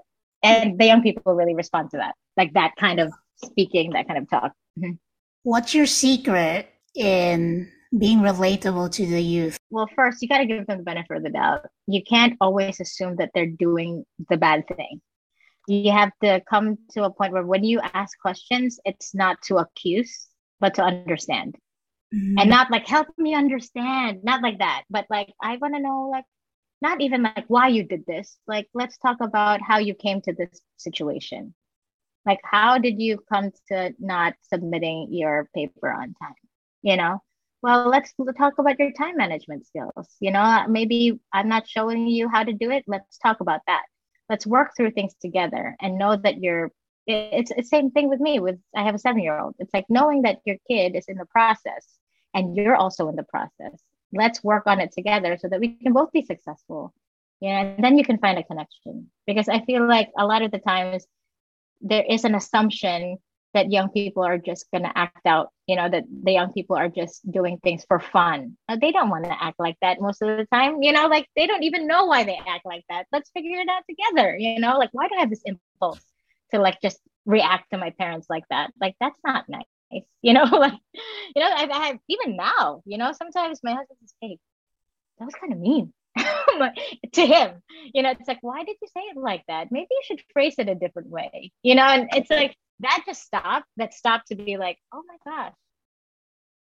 and 0.43 0.79
the 0.79 0.87
young 0.87 1.03
people 1.03 1.35
really 1.35 1.55
respond 1.55 1.91
to 1.93 1.97
that 1.99 2.15
like 2.37 2.53
that 2.55 2.75
kind 2.79 3.01
of 3.01 3.13
speaking 3.37 3.91
that 3.93 4.07
kind 4.07 4.19
of 4.19 4.29
talk. 4.29 4.53
Mm-hmm. 4.79 4.93
what's 5.45 5.73
your 5.73 5.87
secret 5.87 6.69
in 6.97 7.71
being 7.99 8.21
relatable 8.21 8.91
to 8.93 9.07
the 9.07 9.21
youth? 9.21 9.59
Well, 9.71 9.89
first, 9.95 10.23
you 10.23 10.29
got 10.29 10.39
to 10.39 10.47
give 10.47 10.67
them 10.67 10.79
the 10.79 10.85
benefit 10.85 11.17
of 11.17 11.23
the 11.23 11.31
doubt. 11.31 11.67
You 11.87 12.03
can't 12.03 12.37
always 12.41 12.81
assume 12.81 13.17
that 13.17 13.31
they're 13.35 13.47
doing 13.47 14.05
the 14.29 14.37
bad 14.37 14.67
thing. 14.69 15.01
You 15.67 15.93
have 15.93 16.13
to 16.23 16.43
come 16.49 16.79
to 16.93 17.05
a 17.05 17.11
point 17.11 17.33
where 17.33 17.47
when 17.47 17.65
you 17.65 17.81
ask 17.95 18.19
questions, 18.19 18.79
it's 18.85 19.15
not 19.15 19.41
to 19.47 19.57
accuse, 19.57 20.29
but 20.61 20.75
to 20.75 20.83
understand. 20.83 21.57
Mm-hmm. 22.15 22.39
And 22.39 22.51
not 22.51 22.71
like, 22.71 22.87
help 22.87 23.09
me 23.17 23.35
understand, 23.35 24.23
not 24.25 24.43
like 24.43 24.59
that, 24.59 24.85
but 24.91 25.07
like, 25.09 25.33
I 25.43 25.57
want 25.57 25.75
to 25.75 25.81
know, 25.81 26.09
like, 26.13 26.25
not 26.83 27.01
even 27.01 27.23
like 27.23 27.45
why 27.49 27.69
you 27.69 27.83
did 27.83 28.05
this. 28.07 28.37
Like, 28.47 28.69
let's 28.75 28.99
talk 28.99 29.17
about 29.21 29.61
how 29.63 29.79
you 29.79 29.95
came 29.95 30.21
to 30.23 30.33
this 30.35 30.61
situation. 30.77 31.55
Like, 32.27 32.41
how 32.45 32.79
did 32.79 33.01
you 33.01 33.21
come 33.33 33.51
to 33.69 33.95
not 33.99 34.35
submitting 34.43 35.09
your 35.11 35.49
paper 35.55 35.91
on 35.91 36.15
time? 36.23 36.35
You 36.83 36.97
know, 36.97 37.23
well 37.65 37.89
let's 37.89 38.13
talk 38.37 38.59
about 38.59 38.79
your 38.79 38.93
time 38.93 39.17
management 39.17 39.67
skills. 39.67 40.07
You 40.21 40.31
know 40.33 40.67
maybe 40.69 41.19
i'm 41.33 41.49
not 41.49 41.67
showing 41.67 42.07
you 42.07 42.29
how 42.29 42.43
to 42.45 42.53
do 42.53 42.71
it. 42.71 42.85
Let's 42.87 43.17
talk 43.19 43.41
about 43.41 43.63
that. 43.67 43.85
Let's 44.29 44.47
work 44.47 44.73
through 44.77 44.91
things 44.93 45.15
together 45.21 45.75
and 45.81 45.99
know 45.99 46.17
that 46.17 46.43
you're 46.43 46.71
it's 47.07 47.53
the 47.55 47.63
same 47.63 47.91
thing 47.91 48.09
with 48.09 48.21
me 48.21 48.35
with 48.41 48.59
i 48.77 48.83
have 48.83 48.95
a 48.95 48.99
seven 49.07 49.23
year 49.23 49.39
old 49.39 49.55
it's 49.59 49.75
like 49.75 49.85
knowing 49.91 50.23
that 50.23 50.39
your 50.47 50.57
kid 50.71 50.97
is 50.97 51.05
in 51.07 51.19
the 51.19 51.27
process 51.27 51.85
and 52.35 52.57
you're 52.57 52.77
also 52.77 53.09
in 53.11 53.17
the 53.17 53.29
process. 53.35 53.79
Let's 54.13 54.43
work 54.43 54.65
on 54.67 54.81
it 54.81 54.93
together 54.93 55.37
so 55.41 55.49
that 55.49 55.61
we 55.61 55.69
can 55.85 55.93
both 55.93 56.13
be 56.13 56.23
successful. 56.23 56.93
Yeah 57.41 57.61
and 57.61 57.85
then 57.85 57.97
you 57.99 58.05
can 58.05 58.19
find 58.19 58.39
a 58.39 58.45
connection. 58.51 59.11
Because 59.27 59.49
i 59.49 59.61
feel 59.69 59.87
like 59.97 60.11
a 60.19 60.27
lot 60.27 60.43
of 60.43 60.51
the 60.51 60.59
times 60.59 61.07
there 61.81 62.05
is 62.15 62.25
an 62.25 62.35
assumption 62.35 63.19
that 63.55 63.73
young 63.73 63.89
people 63.89 64.23
are 64.23 64.39
just 64.39 64.71
going 64.71 64.83
to 64.83 64.99
act 64.99 65.25
out 65.27 65.51
you 65.67 65.77
know 65.77 65.89
that 65.89 66.05
the 66.23 66.33
young 66.33 66.53
people 66.53 66.77
are 66.77 66.89
just 66.89 67.29
doing 67.31 67.59
things 67.59 67.85
for 67.89 67.99
fun. 67.99 68.57
Uh, 68.69 68.77
they 68.81 68.93
don't 68.93 69.09
want 69.09 69.25
to 69.25 69.43
act 69.43 69.59
like 69.59 69.77
that 69.81 70.01
most 70.01 70.21
of 70.21 70.37
the 70.37 70.47
time 70.53 70.83
you 70.83 70.93
know 70.93 71.07
like 71.07 71.27
they 71.37 71.47
don't 71.47 71.63
even 71.63 71.87
know 71.87 72.05
why 72.05 72.25
they 72.25 72.39
act 72.47 72.67
like 72.67 72.85
that. 72.89 73.07
Let's 73.13 73.31
figure 73.31 73.59
it 73.61 73.69
out 73.69 73.83
together 73.89 74.37
you 74.37 74.61
know 74.61 74.77
like 74.79 74.91
why 74.93 75.09
do 75.09 75.15
i 75.17 75.21
have 75.21 75.31
this 75.31 75.43
impulse 75.45 76.05
to 76.53 76.61
like 76.61 76.81
just 76.83 76.99
react 77.25 77.71
to 77.71 77.79
my 77.79 77.91
parents 77.91 78.27
like 78.29 78.45
that? 78.51 78.73
Like 78.81 78.97
that's 79.01 79.19
not 79.25 79.49
nice 79.49 79.65
you 80.23 80.33
know 80.33 80.45
like 80.45 80.79
you 81.35 81.43
know 81.43 81.51
I, 81.51 81.69
I 81.71 81.87
have 81.87 81.99
even 82.09 82.37
now 82.37 82.83
you 82.85 82.99
know 82.99 83.13
sometimes 83.13 83.61
my 83.63 83.73
husband 83.73 83.99
says 84.01 84.15
hey 84.21 84.39
that 85.19 85.27
was 85.27 85.35
kind 85.35 85.53
of 85.53 85.59
mean 85.61 85.93
to 87.13 87.27
him. 87.27 87.63
You 87.93 88.03
know 88.03 88.11
it's 88.11 88.29
like 88.29 88.39
why 88.43 88.65
did 88.65 88.77
you 88.81 88.89
say 88.89 89.01
it 89.01 89.17
like 89.17 89.43
that? 89.49 89.69
Maybe 89.71 89.89
you 89.91 90.03
should 90.05 90.23
phrase 90.33 90.55
it 90.59 90.69
a 90.69 90.75
different 90.75 91.09
way. 91.09 91.53
You 91.63 91.75
know 91.75 91.83
and 91.83 92.09
it's 92.13 92.31
like 92.31 92.57
that 92.81 93.03
just 93.07 93.23
stopped 93.23 93.67
that 93.77 93.95
stopped 93.95 94.29
to 94.29 94.35
be 94.35 94.57
like 94.57 94.79
oh 94.93 95.03
my 95.07 95.33
gosh 95.33 95.55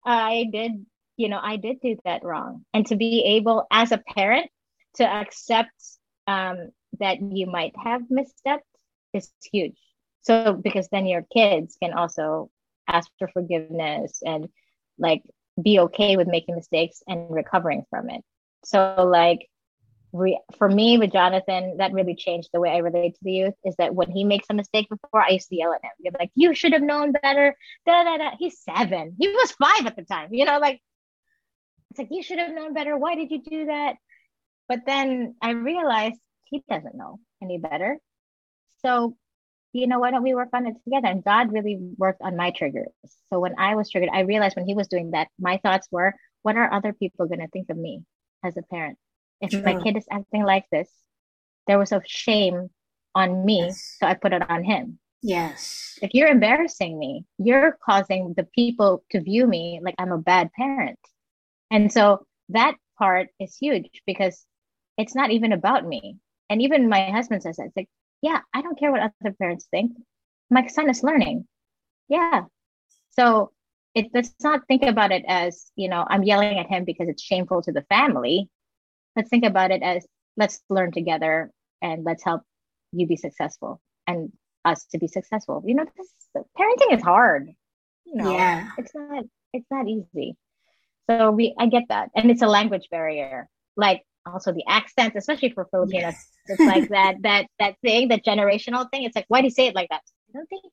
i 0.05 0.45
did 0.51 0.85
you 1.17 1.29
know 1.29 1.39
i 1.41 1.57
did 1.57 1.79
do 1.81 1.97
that 2.05 2.23
wrong. 2.23 2.65
And 2.73 2.85
to 2.87 2.95
be 2.95 3.23
able 3.37 3.65
as 3.71 3.91
a 3.91 3.97
parent 3.97 4.49
to 4.95 5.05
accept 5.05 5.71
um, 6.27 6.69
that 6.99 7.21
you 7.21 7.47
might 7.47 7.73
have 7.83 8.01
misstepped 8.11 8.59
is 9.13 9.31
huge. 9.51 9.77
So 10.21 10.53
because 10.53 10.87
then 10.89 11.05
your 11.05 11.25
kids 11.33 11.77
can 11.81 11.93
also 11.93 12.49
ask 12.87 13.09
for 13.19 13.27
forgiveness 13.27 14.21
and 14.25 14.47
like 14.97 15.23
be 15.61 15.79
okay 15.79 16.17
with 16.17 16.27
making 16.27 16.55
mistakes 16.55 17.01
and 17.07 17.29
recovering 17.29 17.83
from 17.89 18.09
it. 18.09 18.21
So 18.63 19.07
like 19.11 19.47
re- 20.13 20.39
for 20.57 20.69
me 20.69 20.97
with 20.97 21.11
Jonathan, 21.11 21.77
that 21.77 21.91
really 21.91 22.15
changed 22.15 22.49
the 22.53 22.59
way 22.59 22.69
I 22.69 22.77
relate 22.77 23.15
to 23.15 23.23
the 23.23 23.31
youth. 23.31 23.53
Is 23.65 23.75
that 23.77 23.93
when 23.93 24.11
he 24.11 24.23
makes 24.23 24.47
a 24.49 24.53
mistake 24.53 24.87
before, 24.89 25.21
I 25.21 25.29
used 25.29 25.49
to 25.49 25.55
yell 25.55 25.73
at 25.73 25.83
him. 25.83 25.91
You're 25.99 26.13
like, 26.17 26.31
you 26.35 26.53
should 26.53 26.73
have 26.73 26.81
known 26.81 27.11
better. 27.11 27.55
Da, 27.85 28.03
da, 28.03 28.17
da. 28.17 28.31
He's 28.39 28.59
seven. 28.61 29.15
He 29.19 29.27
was 29.27 29.51
five 29.51 29.85
at 29.85 29.95
the 29.95 30.03
time. 30.03 30.29
You 30.31 30.45
know, 30.45 30.59
like 30.59 30.81
it's 31.89 31.99
like 31.99 32.09
you 32.11 32.23
should 32.23 32.39
have 32.39 32.53
known 32.53 32.73
better. 32.73 32.97
Why 32.97 33.15
did 33.15 33.29
you 33.31 33.41
do 33.41 33.65
that? 33.65 33.95
But 34.69 34.79
then 34.85 35.35
I 35.41 35.51
realized 35.51 36.19
he 36.45 36.63
doesn't 36.69 36.95
know 36.95 37.19
any 37.41 37.57
better. 37.57 37.99
So, 38.81 39.15
you 39.73 39.87
know, 39.87 39.99
why 39.99 40.11
don't 40.11 40.23
we 40.23 40.33
work 40.33 40.49
on 40.53 40.67
it 40.67 40.75
together? 40.83 41.07
And 41.07 41.23
God 41.23 41.51
really 41.51 41.77
worked 41.97 42.21
on 42.21 42.35
my 42.35 42.51
triggers. 42.51 42.91
So 43.29 43.39
when 43.39 43.55
I 43.57 43.75
was 43.75 43.89
triggered, 43.89 44.09
I 44.13 44.21
realized 44.21 44.55
when 44.55 44.67
he 44.67 44.75
was 44.75 44.87
doing 44.87 45.11
that, 45.11 45.27
my 45.39 45.57
thoughts 45.57 45.87
were, 45.91 46.13
what 46.41 46.57
are 46.57 46.71
other 46.71 46.93
people 46.93 47.27
going 47.27 47.39
to 47.39 47.47
think 47.47 47.69
of 47.69 47.77
me 47.77 48.03
as 48.43 48.57
a 48.57 48.61
parent? 48.63 48.97
If 49.43 49.51
True. 49.51 49.61
my 49.61 49.75
kid 49.81 49.97
is 49.97 50.05
acting 50.09 50.43
like 50.43 50.65
this, 50.71 50.89
there 51.67 51.77
was 51.77 51.91
a 51.91 52.01
shame 52.05 52.69
on 53.13 53.45
me, 53.45 53.65
yes. 53.65 53.97
so 53.99 54.07
I 54.07 54.13
put 54.13 54.33
it 54.33 54.49
on 54.49 54.63
him. 54.63 54.99
Yes. 55.21 55.99
If 56.01 56.13
you're 56.13 56.29
embarrassing 56.29 56.97
me, 56.97 57.25
you're 57.37 57.77
causing 57.85 58.33
the 58.35 58.45
people 58.55 59.03
to 59.11 59.21
view 59.21 59.45
me 59.45 59.79
like 59.83 59.95
I'm 59.97 60.11
a 60.11 60.17
bad 60.17 60.51
parent. 60.53 60.99
And 61.69 61.91
so 61.91 62.25
that 62.49 62.75
part 62.97 63.27
is 63.39 63.57
huge 63.57 64.01
because 64.05 64.45
it's 64.97 65.15
not 65.15 65.31
even 65.31 65.51
about 65.51 65.85
me. 65.85 66.17
And 66.49 66.61
even 66.61 66.89
my 66.89 67.09
husband 67.09 67.43
says 67.43 67.57
that. 67.57 67.67
It's 67.67 67.77
like, 67.77 67.89
yeah, 68.21 68.39
I 68.53 68.61
don't 68.61 68.79
care 68.79 68.91
what 68.91 69.01
other 69.01 69.35
parents 69.37 69.67
think. 69.71 69.91
My 70.49 70.67
son 70.67 70.89
is 70.89 71.03
learning. 71.03 71.47
Yeah. 72.07 72.43
So 73.11 73.51
it 73.95 74.07
let's 74.13 74.33
not 74.41 74.61
think 74.67 74.83
about 74.83 75.11
it 75.11 75.23
as, 75.27 75.71
you 75.75 75.89
know, 75.89 76.05
I'm 76.07 76.23
yelling 76.23 76.59
at 76.59 76.67
him 76.67 76.85
because 76.85 77.07
it's 77.09 77.23
shameful 77.23 77.61
to 77.63 77.71
the 77.71 77.83
family 77.83 78.49
let's 79.15 79.29
think 79.29 79.45
about 79.45 79.71
it 79.71 79.81
as 79.83 80.05
let's 80.37 80.61
learn 80.69 80.91
together 80.91 81.51
and 81.81 82.03
let's 82.03 82.23
help 82.23 82.41
you 82.91 83.07
be 83.07 83.17
successful 83.17 83.81
and 84.07 84.31
us 84.65 84.85
to 84.91 84.97
be 84.97 85.07
successful. 85.07 85.63
You 85.65 85.75
know, 85.75 85.85
this 85.97 86.45
parenting 86.57 86.95
is 86.95 87.03
hard. 87.03 87.49
You 88.05 88.15
know, 88.15 88.31
yeah. 88.31 88.69
it's 88.77 88.93
not 88.93 89.23
it's 89.53 89.67
not 89.71 89.87
easy. 89.87 90.35
So 91.09 91.31
we 91.31 91.55
I 91.57 91.67
get 91.67 91.83
that. 91.89 92.09
And 92.15 92.31
it's 92.31 92.41
a 92.41 92.47
language 92.47 92.87
barrier. 92.89 93.47
Like 93.75 94.03
also 94.25 94.53
the 94.53 94.63
accent, 94.67 95.13
especially 95.15 95.51
for 95.51 95.65
Filipinos. 95.65 96.13
Yes. 96.13 96.27
It's 96.47 96.59
like 96.59 96.89
that 96.89 97.15
that 97.21 97.47
that 97.59 97.75
thing, 97.81 98.09
that 98.09 98.25
generational 98.25 98.89
thing. 98.89 99.03
It's 99.03 99.15
like, 99.15 99.25
why 99.27 99.41
do 99.41 99.47
you 99.47 99.51
say 99.51 99.67
it 99.67 99.75
like 99.75 99.89
that? 99.89 100.01
I 100.29 100.37
don't 100.37 100.47
think 100.47 100.63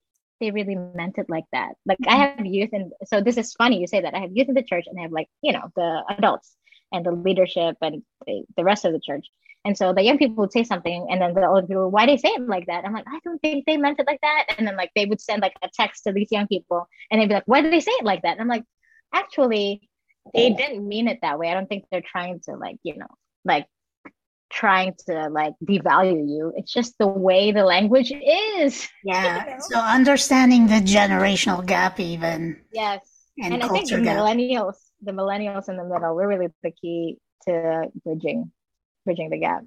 they 0.40 0.50
really 0.50 0.74
meant 0.74 1.18
it 1.18 1.26
like 1.28 1.44
that. 1.52 1.72
Like 1.84 1.98
I 2.06 2.14
mm-hmm. 2.14 2.38
have 2.38 2.46
youth, 2.46 2.70
and 2.72 2.92
so 3.04 3.20
this 3.20 3.36
is 3.36 3.52
funny 3.54 3.80
you 3.80 3.86
say 3.86 4.00
that. 4.00 4.14
I 4.14 4.20
have 4.20 4.30
youth 4.32 4.48
in 4.48 4.54
the 4.54 4.62
church, 4.62 4.84
and 4.86 4.98
I 4.98 5.02
have 5.02 5.12
like 5.12 5.28
you 5.42 5.52
know 5.52 5.70
the 5.76 6.02
adults 6.10 6.56
and 6.92 7.04
the 7.04 7.12
leadership 7.12 7.76
and 7.80 8.02
the, 8.26 8.44
the 8.56 8.64
rest 8.64 8.84
of 8.84 8.92
the 8.92 9.00
church. 9.00 9.26
And 9.64 9.76
so 9.76 9.92
the 9.92 10.02
young 10.02 10.16
people 10.16 10.36
would 10.36 10.52
say 10.52 10.64
something, 10.64 11.08
and 11.10 11.20
then 11.20 11.34
the 11.34 11.46
old 11.46 11.68
people, 11.68 11.90
why 11.90 12.06
they 12.06 12.16
say 12.16 12.30
it 12.30 12.48
like 12.48 12.66
that? 12.66 12.84
I'm 12.84 12.94
like, 12.94 13.04
I 13.06 13.18
don't 13.24 13.38
think 13.40 13.66
they 13.66 13.76
meant 13.76 14.00
it 14.00 14.06
like 14.06 14.20
that. 14.22 14.46
And 14.56 14.66
then 14.66 14.76
like 14.76 14.90
they 14.96 15.04
would 15.04 15.20
send 15.20 15.42
like 15.42 15.54
a 15.62 15.68
text 15.74 16.04
to 16.04 16.12
these 16.12 16.28
young 16.30 16.46
people, 16.46 16.88
and 17.10 17.20
they'd 17.20 17.28
be 17.28 17.34
like, 17.34 17.44
why 17.46 17.60
did 17.60 17.72
they 17.72 17.80
say 17.80 17.92
it 17.92 18.04
like 18.04 18.22
that? 18.22 18.32
And 18.32 18.40
I'm 18.40 18.48
like, 18.48 18.64
actually, 19.12 19.88
they 20.32 20.50
didn't 20.50 20.86
mean 20.86 21.08
it 21.08 21.18
that 21.20 21.38
way. 21.38 21.50
I 21.50 21.54
don't 21.54 21.68
think 21.68 21.84
they're 21.90 22.02
trying 22.02 22.40
to 22.44 22.52
like 22.52 22.78
you 22.82 22.96
know 22.96 23.06
like 23.44 23.66
trying 24.50 24.94
to 25.06 25.28
like 25.28 25.54
devalue 25.64 26.28
you. 26.28 26.52
It's 26.56 26.72
just 26.72 26.98
the 26.98 27.06
way 27.06 27.52
the 27.52 27.64
language 27.64 28.12
is. 28.12 28.88
Yeah. 29.04 29.44
You 29.44 29.50
know? 29.52 29.56
So 29.60 29.78
understanding 29.78 30.66
the 30.66 30.74
generational 30.74 31.64
gap, 31.64 31.98
even. 32.00 32.60
Yes. 32.72 33.00
And, 33.42 33.54
and 33.54 33.62
I 33.62 33.68
think 33.68 33.88
gap. 33.88 34.00
millennials, 34.00 34.76
the 35.02 35.12
millennials 35.12 35.68
in 35.68 35.76
the 35.76 35.84
middle, 35.84 36.14
we're 36.14 36.28
really 36.28 36.48
the 36.62 36.70
key 36.70 37.18
to 37.46 37.88
bridging, 38.04 38.52
bridging 39.04 39.30
the 39.30 39.38
gap. 39.38 39.62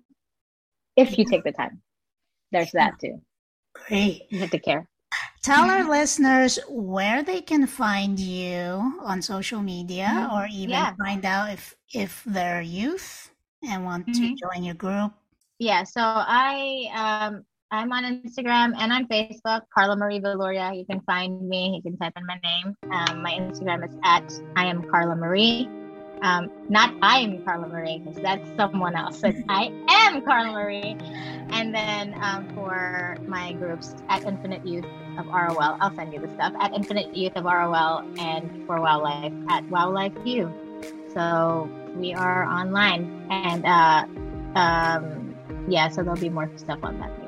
If 0.96 1.18
you 1.18 1.26
take 1.26 1.44
the 1.44 1.52
time, 1.52 1.82
there's 2.52 2.72
that 2.72 3.00
too. 3.00 3.22
Great. 3.74 4.24
You 4.30 4.40
have 4.40 4.52
to 4.52 4.60
care. 4.60 4.88
Tell 5.42 5.70
our 5.70 5.90
listeners 5.90 6.58
where 6.70 7.24
they 7.24 7.42
can 7.42 7.68
find 7.68 8.18
you 8.18 9.00
on 9.02 9.22
social 9.22 9.62
media, 9.62 10.06
mm-hmm. 10.06 10.36
or 10.36 10.48
even 10.52 10.70
yeah. 10.70 10.94
find 10.96 11.26
out 11.26 11.52
if 11.52 11.76
if 11.94 12.24
they're 12.26 12.62
youth 12.62 13.32
and 13.62 13.84
want 13.84 14.08
mm-hmm. 14.08 14.22
to 14.22 14.36
join 14.36 14.64
your 14.64 14.76
group? 14.76 15.12
Yeah, 15.60 15.84
so 15.84 16.02
I 16.02 16.88
um 16.96 17.46
I'm 17.74 17.92
on 17.92 18.04
Instagram 18.04 18.76
and 18.78 18.94
on 18.94 19.08
Facebook, 19.08 19.62
Karla 19.74 19.96
Marie 19.96 20.20
Viloria. 20.20 20.78
You 20.78 20.86
can 20.86 21.02
find 21.02 21.42
me. 21.50 21.74
You 21.76 21.82
can 21.82 21.98
type 21.98 22.14
in 22.16 22.24
my 22.28 22.40
name. 22.44 22.78
Um, 22.92 23.24
my 23.24 23.32
Instagram 23.32 23.84
is 23.84 23.96
at 24.04 24.32
I 24.56 24.68
am 24.68 24.84
Karla 24.92 25.16
Marie. 25.16 25.68
Um, 26.22 26.52
not 26.70 26.94
I 27.02 27.22
am 27.22 27.44
Carla 27.44 27.68
Marie 27.68 27.98
because 27.98 28.22
that's 28.22 28.48
someone 28.58 28.96
else. 28.96 29.22
It's 29.24 29.42
I 29.50 29.74
am 29.90 30.22
Karla 30.22 30.52
Marie. 30.52 30.96
And 31.50 31.74
then 31.74 32.14
um, 32.22 32.48
for 32.54 33.18
my 33.26 33.54
groups 33.54 33.96
at 34.08 34.24
Infinite 34.24 34.64
Youth 34.68 34.86
of 35.18 35.26
ROL, 35.26 35.76
I'll 35.82 35.96
send 35.96 36.14
you 36.14 36.20
the 36.20 36.32
stuff 36.36 36.54
at 36.60 36.76
Infinite 36.76 37.18
Youth 37.18 37.36
of 37.36 37.46
ROL 37.46 38.08
and 38.20 38.68
for 38.68 38.78
Wowlife 38.78 39.50
at 39.50 39.64
Wowlife 39.70 40.28
U. 40.28 40.54
So 41.12 41.68
we 41.96 42.14
are 42.14 42.46
online 42.46 43.26
and 43.32 43.66
uh, 43.66 44.60
um, 44.60 45.36
yeah 45.68 45.88
so 45.88 46.04
there'll 46.04 46.20
be 46.20 46.30
more 46.30 46.52
stuff 46.58 46.80
on 46.84 47.00
that 47.00 47.23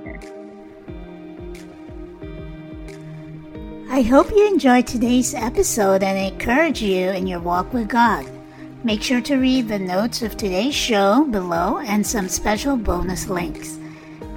i 3.90 4.02
hope 4.02 4.30
you 4.32 4.48
enjoyed 4.48 4.88
today's 4.88 5.34
episode 5.34 6.04
and 6.04 6.18
encourage 6.18 6.82
you 6.82 7.10
in 7.10 7.28
your 7.28 7.40
walk 7.40 7.72
with 7.74 7.88
god 7.88 8.26
make 8.84 9.02
sure 9.02 9.22
to 9.22 9.38
read 9.38 9.68
the 9.68 9.80
notes 9.80 10.22
of 10.22 10.36
today's 10.36 10.76
show 10.76 11.24
below 11.26 11.78
and 11.80 12.06
some 12.06 12.28
special 12.28 12.76
bonus 12.76 13.28
links 13.28 13.80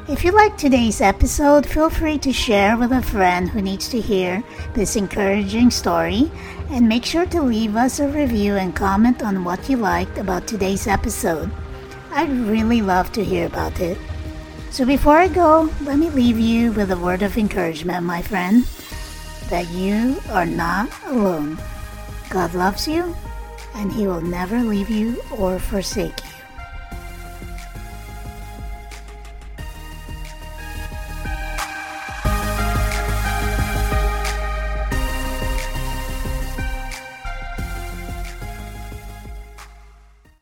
If 0.07 0.23
you 0.23 0.33
like 0.33 0.55
today's 0.55 1.01
episode, 1.01 1.65
feel 1.65 1.89
free 1.89 2.19
to 2.19 2.31
share 2.31 2.77
with 2.77 2.91
a 2.91 3.01
friend 3.01 3.49
who 3.49 3.59
needs 3.59 3.89
to 3.89 3.99
hear 3.99 4.43
this 4.75 4.95
encouraging 4.95 5.71
story 5.71 6.29
and 6.69 6.87
make 6.87 7.03
sure 7.03 7.25
to 7.25 7.41
leave 7.41 7.75
us 7.75 7.99
a 7.99 8.07
review 8.07 8.55
and 8.55 8.75
comment 8.75 9.23
on 9.23 9.43
what 9.43 9.67
you 9.67 9.77
liked 9.77 10.19
about 10.19 10.45
today's 10.45 10.85
episode. 10.85 11.49
I'd 12.11 12.29
really 12.29 12.83
love 12.83 13.11
to 13.13 13.23
hear 13.23 13.47
about 13.47 13.79
it. 13.79 13.97
So 14.69 14.85
before 14.85 15.17
I 15.17 15.27
go, 15.27 15.71
let 15.81 15.97
me 15.97 16.11
leave 16.11 16.37
you 16.37 16.71
with 16.73 16.91
a 16.91 16.97
word 16.97 17.23
of 17.23 17.35
encouragement, 17.35 18.05
my 18.05 18.21
friend, 18.21 18.63
that 19.49 19.67
you 19.71 20.21
are 20.29 20.45
not 20.45 20.87
alone. 21.07 21.57
God 22.29 22.53
loves 22.53 22.87
you 22.87 23.15
and 23.73 23.91
He 23.91 24.05
will 24.05 24.21
never 24.21 24.59
leave 24.59 24.91
you 24.91 25.19
or 25.31 25.57
forsake 25.57 26.23
you. 26.23 26.34